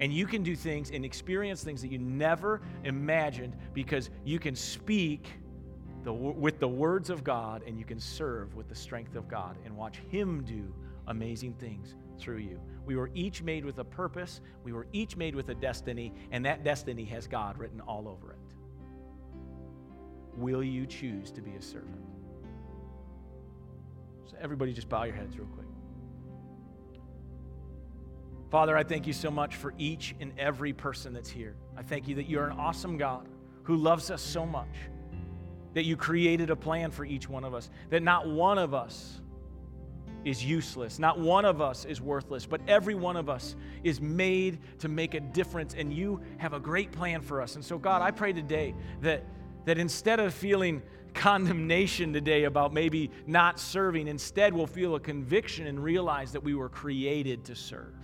And 0.00 0.12
you 0.12 0.26
can 0.26 0.42
do 0.42 0.56
things 0.56 0.90
and 0.90 1.04
experience 1.04 1.62
things 1.62 1.80
that 1.82 1.90
you 1.90 1.98
never 1.98 2.60
imagined 2.84 3.56
because 3.72 4.10
you 4.24 4.38
can 4.38 4.54
speak 4.54 5.28
the, 6.02 6.12
with 6.12 6.58
the 6.58 6.68
words 6.68 7.10
of 7.10 7.24
God 7.24 7.62
and 7.66 7.78
you 7.78 7.84
can 7.84 7.98
serve 7.98 8.54
with 8.54 8.68
the 8.68 8.74
strength 8.74 9.16
of 9.16 9.28
God 9.28 9.56
and 9.64 9.76
watch 9.76 9.98
Him 10.10 10.42
do 10.44 10.72
amazing 11.06 11.54
things 11.54 11.94
through 12.18 12.38
you. 12.38 12.60
We 12.86 12.96
were 12.96 13.10
each 13.14 13.42
made 13.42 13.64
with 13.64 13.78
a 13.78 13.84
purpose, 13.84 14.40
we 14.62 14.72
were 14.72 14.86
each 14.92 15.16
made 15.16 15.34
with 15.34 15.48
a 15.48 15.54
destiny, 15.54 16.12
and 16.30 16.44
that 16.44 16.64
destiny 16.64 17.04
has 17.06 17.26
God 17.26 17.58
written 17.58 17.80
all 17.80 18.08
over 18.08 18.32
it. 18.32 18.38
Will 20.36 20.62
you 20.62 20.86
choose 20.86 21.30
to 21.32 21.40
be 21.40 21.52
a 21.52 21.62
servant? 21.62 22.00
So, 24.26 24.36
everybody, 24.40 24.72
just 24.72 24.88
bow 24.88 25.04
your 25.04 25.14
heads 25.14 25.36
real 25.38 25.46
quick. 25.48 25.66
Father, 28.50 28.76
I 28.76 28.84
thank 28.84 29.06
you 29.06 29.12
so 29.12 29.30
much 29.30 29.56
for 29.56 29.74
each 29.78 30.14
and 30.20 30.32
every 30.38 30.72
person 30.72 31.12
that's 31.12 31.30
here. 31.30 31.56
I 31.76 31.82
thank 31.82 32.06
you 32.06 32.14
that 32.16 32.28
you're 32.28 32.46
an 32.46 32.58
awesome 32.58 32.96
God 32.96 33.28
who 33.64 33.76
loves 33.76 34.10
us 34.10 34.22
so 34.22 34.46
much. 34.46 34.68
that 35.74 35.84
you 35.84 35.96
created 35.96 36.50
a 36.50 36.56
plan 36.56 36.90
for 36.90 37.04
each 37.04 37.28
one 37.28 37.44
of 37.44 37.52
us, 37.52 37.68
that 37.90 38.02
not 38.02 38.26
one 38.26 38.58
of 38.58 38.72
us 38.72 39.20
is 40.24 40.42
useless. 40.42 40.98
Not 40.98 41.18
one 41.18 41.44
of 41.44 41.60
us 41.60 41.84
is 41.84 42.00
worthless, 42.00 42.46
but 42.46 42.62
every 42.66 42.94
one 42.94 43.16
of 43.16 43.28
us 43.28 43.56
is 43.82 44.00
made 44.00 44.58
to 44.78 44.88
make 44.88 45.12
a 45.14 45.20
difference, 45.20 45.74
and 45.74 45.92
you 45.92 46.20
have 46.38 46.54
a 46.54 46.60
great 46.60 46.92
plan 46.92 47.20
for 47.20 47.42
us. 47.42 47.56
And 47.56 47.64
so, 47.64 47.76
God, 47.76 48.00
I 48.00 48.10
pray 48.10 48.32
today 48.32 48.74
that, 49.02 49.24
that 49.66 49.76
instead 49.76 50.20
of 50.20 50.32
feeling 50.32 50.82
condemnation 51.12 52.12
today 52.12 52.44
about 52.44 52.72
maybe 52.72 53.10
not 53.26 53.60
serving, 53.60 54.08
instead 54.08 54.54
we'll 54.54 54.66
feel 54.66 54.94
a 54.94 55.00
conviction 55.00 55.66
and 55.66 55.82
realize 55.82 56.32
that 56.32 56.42
we 56.42 56.54
were 56.54 56.70
created 56.70 57.44
to 57.44 57.54
serve. 57.54 57.94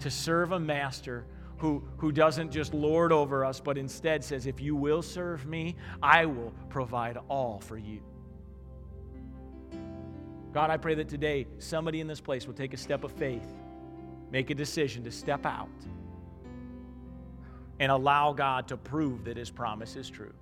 To 0.00 0.10
serve 0.10 0.52
a 0.52 0.60
master 0.60 1.26
who, 1.58 1.82
who 1.96 2.12
doesn't 2.12 2.52
just 2.52 2.72
lord 2.72 3.12
over 3.12 3.44
us, 3.44 3.60
but 3.60 3.76
instead 3.76 4.22
says, 4.24 4.46
If 4.46 4.60
you 4.60 4.76
will 4.76 5.02
serve 5.02 5.46
me, 5.46 5.76
I 6.02 6.26
will 6.26 6.52
provide 6.68 7.18
all 7.28 7.60
for 7.60 7.76
you. 7.76 8.00
God, 10.52 10.70
I 10.70 10.76
pray 10.76 10.94
that 10.94 11.08
today 11.08 11.46
somebody 11.58 12.00
in 12.00 12.06
this 12.06 12.20
place 12.20 12.46
will 12.46 12.54
take 12.54 12.74
a 12.74 12.76
step 12.76 13.04
of 13.04 13.12
faith, 13.12 13.46
make 14.30 14.50
a 14.50 14.54
decision 14.54 15.04
to 15.04 15.10
step 15.10 15.44
out, 15.44 15.68
and 17.80 17.92
allow 17.92 18.32
God 18.32 18.68
to 18.68 18.76
prove 18.76 19.24
that 19.24 19.36
His 19.36 19.50
promise 19.50 19.96
is 19.96 20.08
true. 20.08 20.32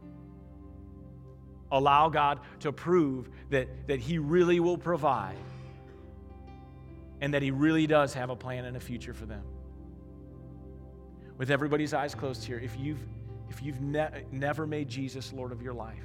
Allow 1.73 2.09
God 2.11 2.41
to 2.61 2.73
prove 2.73 3.29
that, 3.51 3.89
that 3.89 3.99
He 3.99 4.19
really 4.19 4.61
will 4.61 4.79
provide 4.79 5.37
and 7.21 7.33
that 7.35 7.43
He 7.43 7.51
really 7.51 7.87
does 7.87 8.15
have 8.15 8.31
a 8.31 8.37
plan 8.37 8.65
and 8.65 8.77
a 8.77 8.81
future 8.81 9.15
for 9.15 9.27
them. 9.27 9.43
With 11.39 11.51
everybody's 11.51 11.93
eyes 11.95 12.15
closed 12.15 12.45
here, 12.45 12.59
if 12.59 12.77
you've, 12.79 13.01
if 13.51 13.63
you've 13.63 13.81
ne- 13.81 14.25
never 14.33 14.67
made 14.67 14.89
Jesus 14.89 15.33
Lord 15.33 15.53
of 15.53 15.63
your 15.63 15.75
life, 15.75 16.05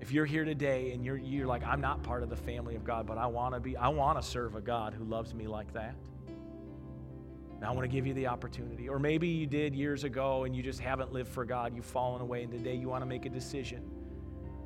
if 0.00 0.12
you're 0.12 0.24
here 0.24 0.44
today 0.44 0.92
and 0.92 1.04
you're, 1.04 1.18
you're 1.18 1.46
like, 1.46 1.62
I'm 1.64 1.80
not 1.80 2.02
part 2.02 2.22
of 2.22 2.30
the 2.30 2.36
family 2.36 2.74
of 2.74 2.84
God, 2.84 3.06
but 3.06 3.18
I 3.18 3.26
want 3.26 3.54
to 3.54 3.60
be, 3.60 3.76
I 3.76 3.88
want 3.88 4.20
to 4.20 4.26
serve 4.26 4.54
a 4.54 4.60
God 4.60 4.94
who 4.94 5.04
loves 5.04 5.34
me 5.34 5.46
like 5.46 5.72
that. 5.74 5.94
Now 7.60 7.68
I 7.68 7.74
want 7.74 7.82
to 7.82 7.94
give 7.94 8.06
you 8.06 8.14
the 8.14 8.26
opportunity. 8.26 8.88
Or 8.88 8.98
maybe 8.98 9.28
you 9.28 9.46
did 9.46 9.74
years 9.74 10.04
ago 10.04 10.44
and 10.44 10.56
you 10.56 10.62
just 10.62 10.80
haven't 10.80 11.12
lived 11.12 11.28
for 11.30 11.44
God. 11.44 11.76
You've 11.76 11.84
fallen 11.84 12.22
away, 12.22 12.42
and 12.42 12.50
today 12.50 12.74
you 12.74 12.88
want 12.88 13.02
to 13.02 13.06
make 13.06 13.26
a 13.26 13.28
decision 13.28 13.99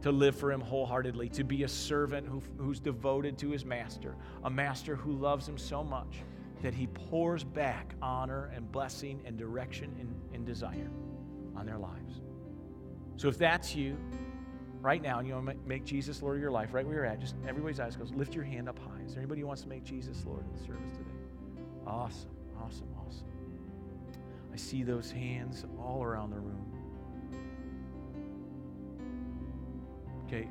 to 0.04 0.12
live 0.12 0.36
for 0.36 0.52
Him 0.52 0.60
wholeheartedly, 0.60 1.30
to 1.30 1.44
be 1.44 1.62
a 1.62 1.68
servant 1.68 2.26
who, 2.26 2.42
who's 2.58 2.78
devoted 2.78 3.38
to 3.38 3.48
His 3.48 3.64
master, 3.64 4.14
a 4.44 4.50
master 4.50 4.96
who 4.96 5.12
loves 5.12 5.48
Him 5.48 5.56
so 5.56 5.82
much 5.82 6.18
that 6.60 6.74
He 6.74 6.88
pours 6.88 7.42
back 7.42 7.94
honor 8.02 8.52
and 8.54 8.70
blessing 8.70 9.22
and 9.24 9.38
direction 9.38 9.96
and, 9.98 10.14
and 10.34 10.44
desire 10.44 10.90
on 11.56 11.64
their 11.64 11.78
lives. 11.78 12.20
So 13.16 13.28
if 13.28 13.38
that's 13.38 13.74
you, 13.74 13.96
right 14.82 15.00
now 15.00 15.20
and 15.20 15.26
you 15.26 15.32
want 15.32 15.46
to 15.46 15.56
make 15.66 15.86
Jesus 15.86 16.20
Lord 16.20 16.36
of 16.36 16.42
your 16.42 16.50
life, 16.50 16.74
right 16.74 16.84
where 16.84 16.96
you're 16.96 17.06
at, 17.06 17.18
just 17.18 17.36
everybody's 17.48 17.80
eyes 17.80 17.96
goes, 17.96 18.12
lift 18.12 18.34
your 18.34 18.44
hand 18.44 18.68
up 18.68 18.78
high. 18.78 19.00
Is 19.06 19.14
there 19.14 19.22
anybody 19.22 19.40
who 19.40 19.46
wants 19.46 19.62
to 19.62 19.68
make 19.70 19.84
Jesus 19.84 20.22
Lord 20.26 20.44
in 20.44 20.52
the 20.52 20.66
service 20.66 20.90
today? 20.92 21.08
Awesome, 21.86 22.28
awesome, 22.62 22.88
awesome. 23.06 23.28
I 24.52 24.56
see 24.56 24.82
those 24.82 25.10
hands 25.10 25.64
all 25.78 26.02
around 26.02 26.28
the 26.28 26.40
room. 26.40 26.73
Okay. 30.35 30.49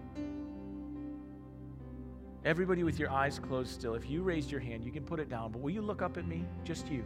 Everybody 2.46 2.84
with 2.84 3.00
your 3.00 3.10
eyes 3.10 3.39
closed 3.39 3.69
still, 3.69 3.96
if 3.96 4.10
you 4.10 4.22
raised 4.22 4.52
your 4.52 4.60
hand, 4.62 4.84
you 4.86 4.91
can 4.91 5.04
put 5.04 5.19
it 5.19 5.30
down, 5.30 5.52
but 5.52 5.62
will 5.62 5.72
you 5.72 5.82
look 5.82 6.02
up 6.02 6.17
at 6.17 6.26
me? 6.26 6.46
Just 6.63 6.89
you. 6.89 7.04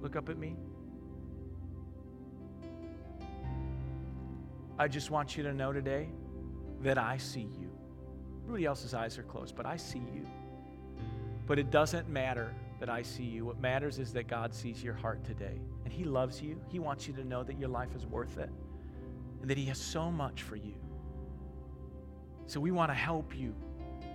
Look 0.00 0.14
up 0.14 0.28
at 0.28 0.38
me. 0.38 0.56
I 4.78 4.88
just 4.88 5.10
want 5.10 5.36
you 5.36 5.42
to 5.44 5.52
know 5.52 5.72
today 5.72 6.08
that 6.82 6.98
I 6.98 7.16
see 7.16 7.48
you. 7.58 7.70
Everybody 8.42 8.66
else's 8.66 8.94
eyes 8.94 9.18
are 9.18 9.22
closed, 9.22 9.56
but 9.56 9.66
I 9.66 9.76
see 9.76 10.02
you. 10.14 10.28
But 11.46 11.58
it 11.58 11.70
doesn't 11.70 12.08
matter 12.08 12.52
that 12.78 12.88
I 12.88 13.02
see 13.02 13.24
you. 13.24 13.44
What 13.44 13.60
matters 13.60 13.98
is 13.98 14.12
that 14.12 14.28
God 14.28 14.54
sees 14.54 14.82
your 14.82 14.94
heart 14.94 15.24
today. 15.24 15.60
And 15.84 15.92
He 15.92 16.04
loves 16.04 16.42
you. 16.42 16.60
He 16.68 16.78
wants 16.78 17.08
you 17.08 17.14
to 17.14 17.24
know 17.24 17.42
that 17.42 17.58
your 17.58 17.68
life 17.68 17.94
is 17.96 18.06
worth 18.06 18.38
it 18.38 18.50
and 19.40 19.50
that 19.50 19.56
He 19.58 19.64
has 19.66 19.78
so 19.78 20.10
much 20.10 20.42
for 20.42 20.56
you. 20.56 20.74
So 22.46 22.60
we 22.60 22.70
want 22.70 22.90
to 22.90 22.94
help 22.94 23.36
you 23.36 23.54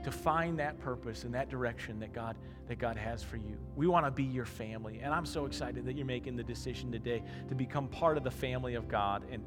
to 0.04 0.12
find 0.12 0.58
that 0.60 0.80
purpose 0.80 1.24
and 1.24 1.34
that 1.34 1.50
direction 1.50 2.00
that 2.00 2.13
God 2.13 2.36
that 2.67 2.80
God 2.80 2.96
has 2.96 3.22
for 3.22 3.36
you. 3.36 3.58
We 3.76 3.88
want 3.88 4.06
to 4.06 4.12
be 4.12 4.24
your 4.24 4.46
family. 4.46 5.02
And 5.04 5.13
I'm 5.13 5.26
so 5.26 5.46
excited 5.46 5.86
that 5.86 5.98
you're 5.98 6.06
making 6.06 6.38
the 6.38 6.44
decision 6.44 6.89
today 6.89 7.22
to 7.50 7.56
become 7.56 7.89
part 7.89 8.17
of 8.17 8.24
the 8.24 8.32
family 8.32 8.76
of 8.76 8.88
God 8.88 9.24
and 9.30 9.44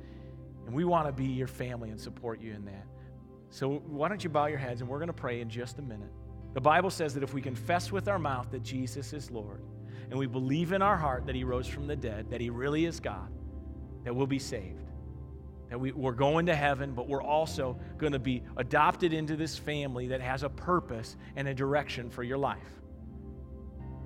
and 0.66 0.74
we 0.74 0.84
want 0.84 1.06
to 1.06 1.12
be 1.12 1.26
your 1.26 1.46
family 1.46 1.90
and 1.90 2.00
support 2.00 2.40
you 2.40 2.52
in 2.52 2.64
that. 2.64 2.86
So, 3.50 3.82
why 3.86 4.08
don't 4.08 4.22
you 4.24 4.30
bow 4.30 4.46
your 4.46 4.58
heads 4.58 4.80
and 4.80 4.88
we're 4.88 4.98
going 4.98 5.08
to 5.08 5.12
pray 5.12 5.40
in 5.40 5.48
just 5.48 5.78
a 5.78 5.82
minute. 5.82 6.10
The 6.54 6.60
Bible 6.60 6.90
says 6.90 7.14
that 7.14 7.22
if 7.22 7.34
we 7.34 7.40
confess 7.40 7.92
with 7.92 8.08
our 8.08 8.18
mouth 8.18 8.50
that 8.50 8.62
Jesus 8.62 9.12
is 9.12 9.30
Lord 9.30 9.60
and 10.10 10.18
we 10.18 10.26
believe 10.26 10.72
in 10.72 10.82
our 10.82 10.96
heart 10.96 11.26
that 11.26 11.34
He 11.34 11.44
rose 11.44 11.66
from 11.66 11.86
the 11.86 11.96
dead, 11.96 12.30
that 12.30 12.40
He 12.40 12.50
really 12.50 12.84
is 12.84 13.00
God, 13.00 13.28
that 14.04 14.14
we'll 14.14 14.26
be 14.26 14.38
saved. 14.38 14.83
That 15.70 15.80
we, 15.80 15.92
we're 15.92 16.12
going 16.12 16.46
to 16.46 16.54
heaven, 16.54 16.92
but 16.92 17.08
we're 17.08 17.22
also 17.22 17.78
going 17.98 18.12
to 18.12 18.18
be 18.18 18.42
adopted 18.56 19.12
into 19.12 19.36
this 19.36 19.56
family 19.56 20.08
that 20.08 20.20
has 20.20 20.42
a 20.42 20.48
purpose 20.48 21.16
and 21.36 21.48
a 21.48 21.54
direction 21.54 22.10
for 22.10 22.22
your 22.22 22.38
life. 22.38 22.60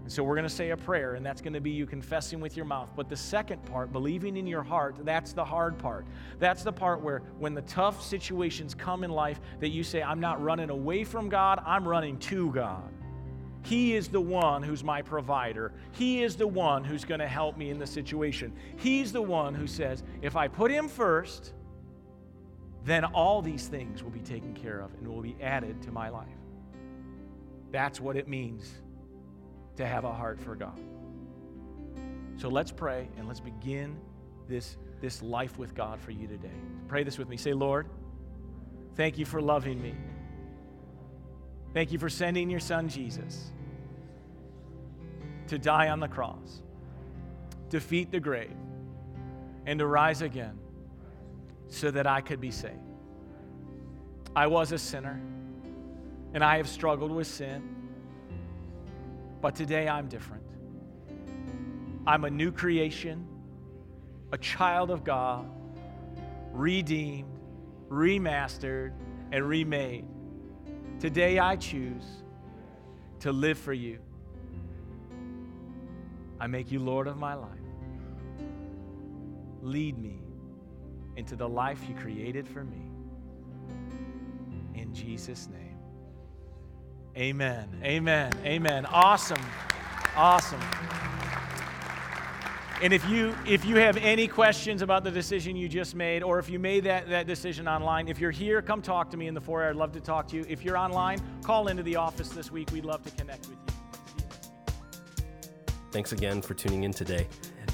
And 0.08 0.12
so 0.14 0.22
we're 0.22 0.36
going 0.36 0.48
to 0.48 0.54
say 0.54 0.70
a 0.70 0.76
prayer, 0.76 1.16
and 1.16 1.26
that's 1.26 1.42
going 1.42 1.52
to 1.52 1.60
be 1.60 1.70
you 1.70 1.84
confessing 1.84 2.40
with 2.40 2.56
your 2.56 2.64
mouth. 2.64 2.90
But 2.96 3.10
the 3.10 3.16
second 3.16 3.62
part, 3.66 3.92
believing 3.92 4.38
in 4.38 4.46
your 4.46 4.62
heart, 4.62 4.96
that's 5.04 5.34
the 5.34 5.44
hard 5.44 5.76
part. 5.76 6.06
That's 6.38 6.62
the 6.62 6.72
part 6.72 7.02
where 7.02 7.18
when 7.38 7.52
the 7.52 7.60
tough 7.60 8.02
situations 8.02 8.74
come 8.74 9.04
in 9.04 9.10
life, 9.10 9.38
that 9.60 9.68
you 9.68 9.84
say, 9.84 10.02
I'm 10.02 10.18
not 10.18 10.42
running 10.42 10.70
away 10.70 11.04
from 11.04 11.28
God, 11.28 11.60
I'm 11.66 11.86
running 11.86 12.18
to 12.20 12.50
God. 12.52 12.90
He 13.68 13.94
is 13.94 14.08
the 14.08 14.20
one 14.20 14.62
who's 14.62 14.82
my 14.82 15.02
provider. 15.02 15.72
He 15.92 16.22
is 16.22 16.36
the 16.36 16.46
one 16.46 16.84
who's 16.84 17.04
going 17.04 17.20
to 17.20 17.28
help 17.28 17.58
me 17.58 17.68
in 17.68 17.78
the 17.78 17.86
situation. 17.86 18.50
He's 18.78 19.12
the 19.12 19.20
one 19.20 19.54
who 19.54 19.66
says, 19.66 20.02
if 20.22 20.36
I 20.36 20.48
put 20.48 20.70
Him 20.70 20.88
first, 20.88 21.52
then 22.86 23.04
all 23.04 23.42
these 23.42 23.68
things 23.68 24.02
will 24.02 24.10
be 24.10 24.20
taken 24.20 24.54
care 24.54 24.80
of 24.80 24.94
and 24.94 25.06
will 25.06 25.20
be 25.20 25.36
added 25.42 25.82
to 25.82 25.92
my 25.92 26.08
life. 26.08 26.28
That's 27.70 28.00
what 28.00 28.16
it 28.16 28.26
means 28.26 28.72
to 29.76 29.86
have 29.86 30.04
a 30.04 30.14
heart 30.14 30.40
for 30.40 30.54
God. 30.54 30.80
So 32.36 32.48
let's 32.48 32.72
pray 32.72 33.10
and 33.18 33.28
let's 33.28 33.40
begin 33.40 33.98
this, 34.48 34.78
this 35.02 35.20
life 35.20 35.58
with 35.58 35.74
God 35.74 36.00
for 36.00 36.10
you 36.10 36.26
today. 36.26 36.48
Pray 36.88 37.04
this 37.04 37.18
with 37.18 37.28
me. 37.28 37.36
Say, 37.36 37.52
Lord, 37.52 37.86
thank 38.94 39.18
you 39.18 39.26
for 39.26 39.42
loving 39.42 39.82
me. 39.82 39.94
Thank 41.74 41.92
you 41.92 41.98
for 41.98 42.08
sending 42.08 42.48
your 42.48 42.60
son 42.60 42.88
Jesus 42.88 43.52
to 45.48 45.58
die 45.58 45.88
on 45.88 46.00
the 46.00 46.08
cross, 46.08 46.62
defeat 47.68 48.10
the 48.10 48.20
grave, 48.20 48.56
and 49.66 49.78
to 49.78 49.86
rise 49.86 50.22
again 50.22 50.58
so 51.68 51.90
that 51.90 52.06
I 52.06 52.20
could 52.20 52.40
be 52.40 52.50
saved. 52.50 52.76
I 54.34 54.46
was 54.46 54.72
a 54.72 54.78
sinner, 54.78 55.20
and 56.32 56.44
I 56.44 56.56
have 56.56 56.68
struggled 56.68 57.10
with 57.10 57.26
sin. 57.26 57.76
But 59.40 59.54
today 59.54 59.88
I'm 59.88 60.08
different. 60.08 60.42
I'm 62.06 62.24
a 62.24 62.30
new 62.30 62.50
creation, 62.50 63.26
a 64.32 64.38
child 64.38 64.90
of 64.90 65.04
God, 65.04 65.46
redeemed, 66.52 67.28
remastered, 67.90 68.92
and 69.32 69.48
remade. 69.48 70.04
Today 71.00 71.38
I 71.38 71.56
choose 71.56 72.04
to 73.20 73.32
live 73.32 73.58
for 73.58 73.72
you. 73.72 73.98
I 76.40 76.46
make 76.46 76.70
you 76.70 76.78
Lord 76.78 77.06
of 77.06 77.16
my 77.16 77.34
life. 77.34 77.50
Lead 79.60 79.98
me 79.98 80.20
into 81.16 81.34
the 81.34 81.48
life 81.48 81.80
you 81.88 81.94
created 81.94 82.46
for 82.48 82.64
me. 82.64 82.90
In 84.74 84.94
Jesus' 84.94 85.48
name. 85.48 85.76
Amen. 87.16 87.68
Amen. 87.82 88.32
Amen. 88.44 88.86
Awesome. 88.86 89.42
Awesome. 90.14 90.60
And 92.80 92.92
if 92.92 93.08
you 93.08 93.34
if 93.44 93.64
you 93.64 93.76
have 93.76 93.96
any 93.96 94.28
questions 94.28 94.82
about 94.82 95.02
the 95.02 95.10
decision 95.10 95.56
you 95.56 95.68
just 95.68 95.96
made, 95.96 96.22
or 96.22 96.38
if 96.38 96.48
you 96.48 96.60
made 96.60 96.84
that, 96.84 97.08
that 97.08 97.26
decision 97.26 97.66
online, 97.66 98.06
if 98.06 98.20
you're 98.20 98.30
here, 98.30 98.62
come 98.62 98.82
talk 98.82 99.10
to 99.10 99.16
me 99.16 99.26
in 99.26 99.34
the 99.34 99.40
foyer. 99.40 99.68
I'd 99.68 99.76
love 99.76 99.90
to 99.92 100.00
talk 100.00 100.28
to 100.28 100.36
you. 100.36 100.46
If 100.48 100.64
you're 100.64 100.78
online, 100.78 101.20
call 101.42 101.66
into 101.66 101.82
the 101.82 101.96
office 101.96 102.28
this 102.28 102.52
week. 102.52 102.70
We'd 102.70 102.84
love 102.84 103.02
to 103.02 103.10
connect 103.10 103.48
with 103.48 103.58
you. 103.66 103.67
Thanks 105.90 106.12
again 106.12 106.42
for 106.42 106.54
tuning 106.54 106.84
in 106.84 106.92
today. 106.92 107.26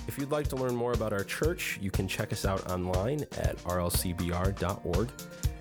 If 0.07 0.19
you'd 0.19 0.31
like 0.31 0.49
to 0.49 0.57
learn 0.57 0.75
more 0.75 0.93
about 0.93 1.13
our 1.13 1.25
church, 1.25 1.79
you 1.81 1.91
can 1.91 2.07
check 2.07 2.33
us 2.33 2.45
out 2.45 2.71
online 2.71 3.23
at 3.39 3.57
rlcbr.org. 3.65 5.11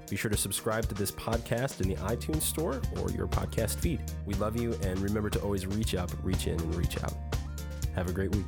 Be 0.09 0.15
sure 0.15 0.29
to 0.29 0.37
subscribe 0.37 0.87
to 0.89 0.95
this 0.95 1.11
podcast 1.11 1.81
in 1.81 1.89
the 1.89 1.95
iTunes 1.95 2.43
store 2.43 2.81
or 2.99 3.09
your 3.11 3.27
podcast 3.27 3.77
feed. 3.79 4.01
We 4.25 4.35
love 4.35 4.59
you 4.59 4.73
and 4.83 4.99
remember 4.99 5.29
to 5.31 5.41
always 5.41 5.65
reach 5.65 5.95
up, 5.95 6.11
reach 6.21 6.47
in, 6.47 6.59
and 6.59 6.75
reach 6.75 7.01
out. 7.03 7.13
Have 7.95 8.09
a 8.09 8.13
great 8.13 8.35
week. 8.35 8.45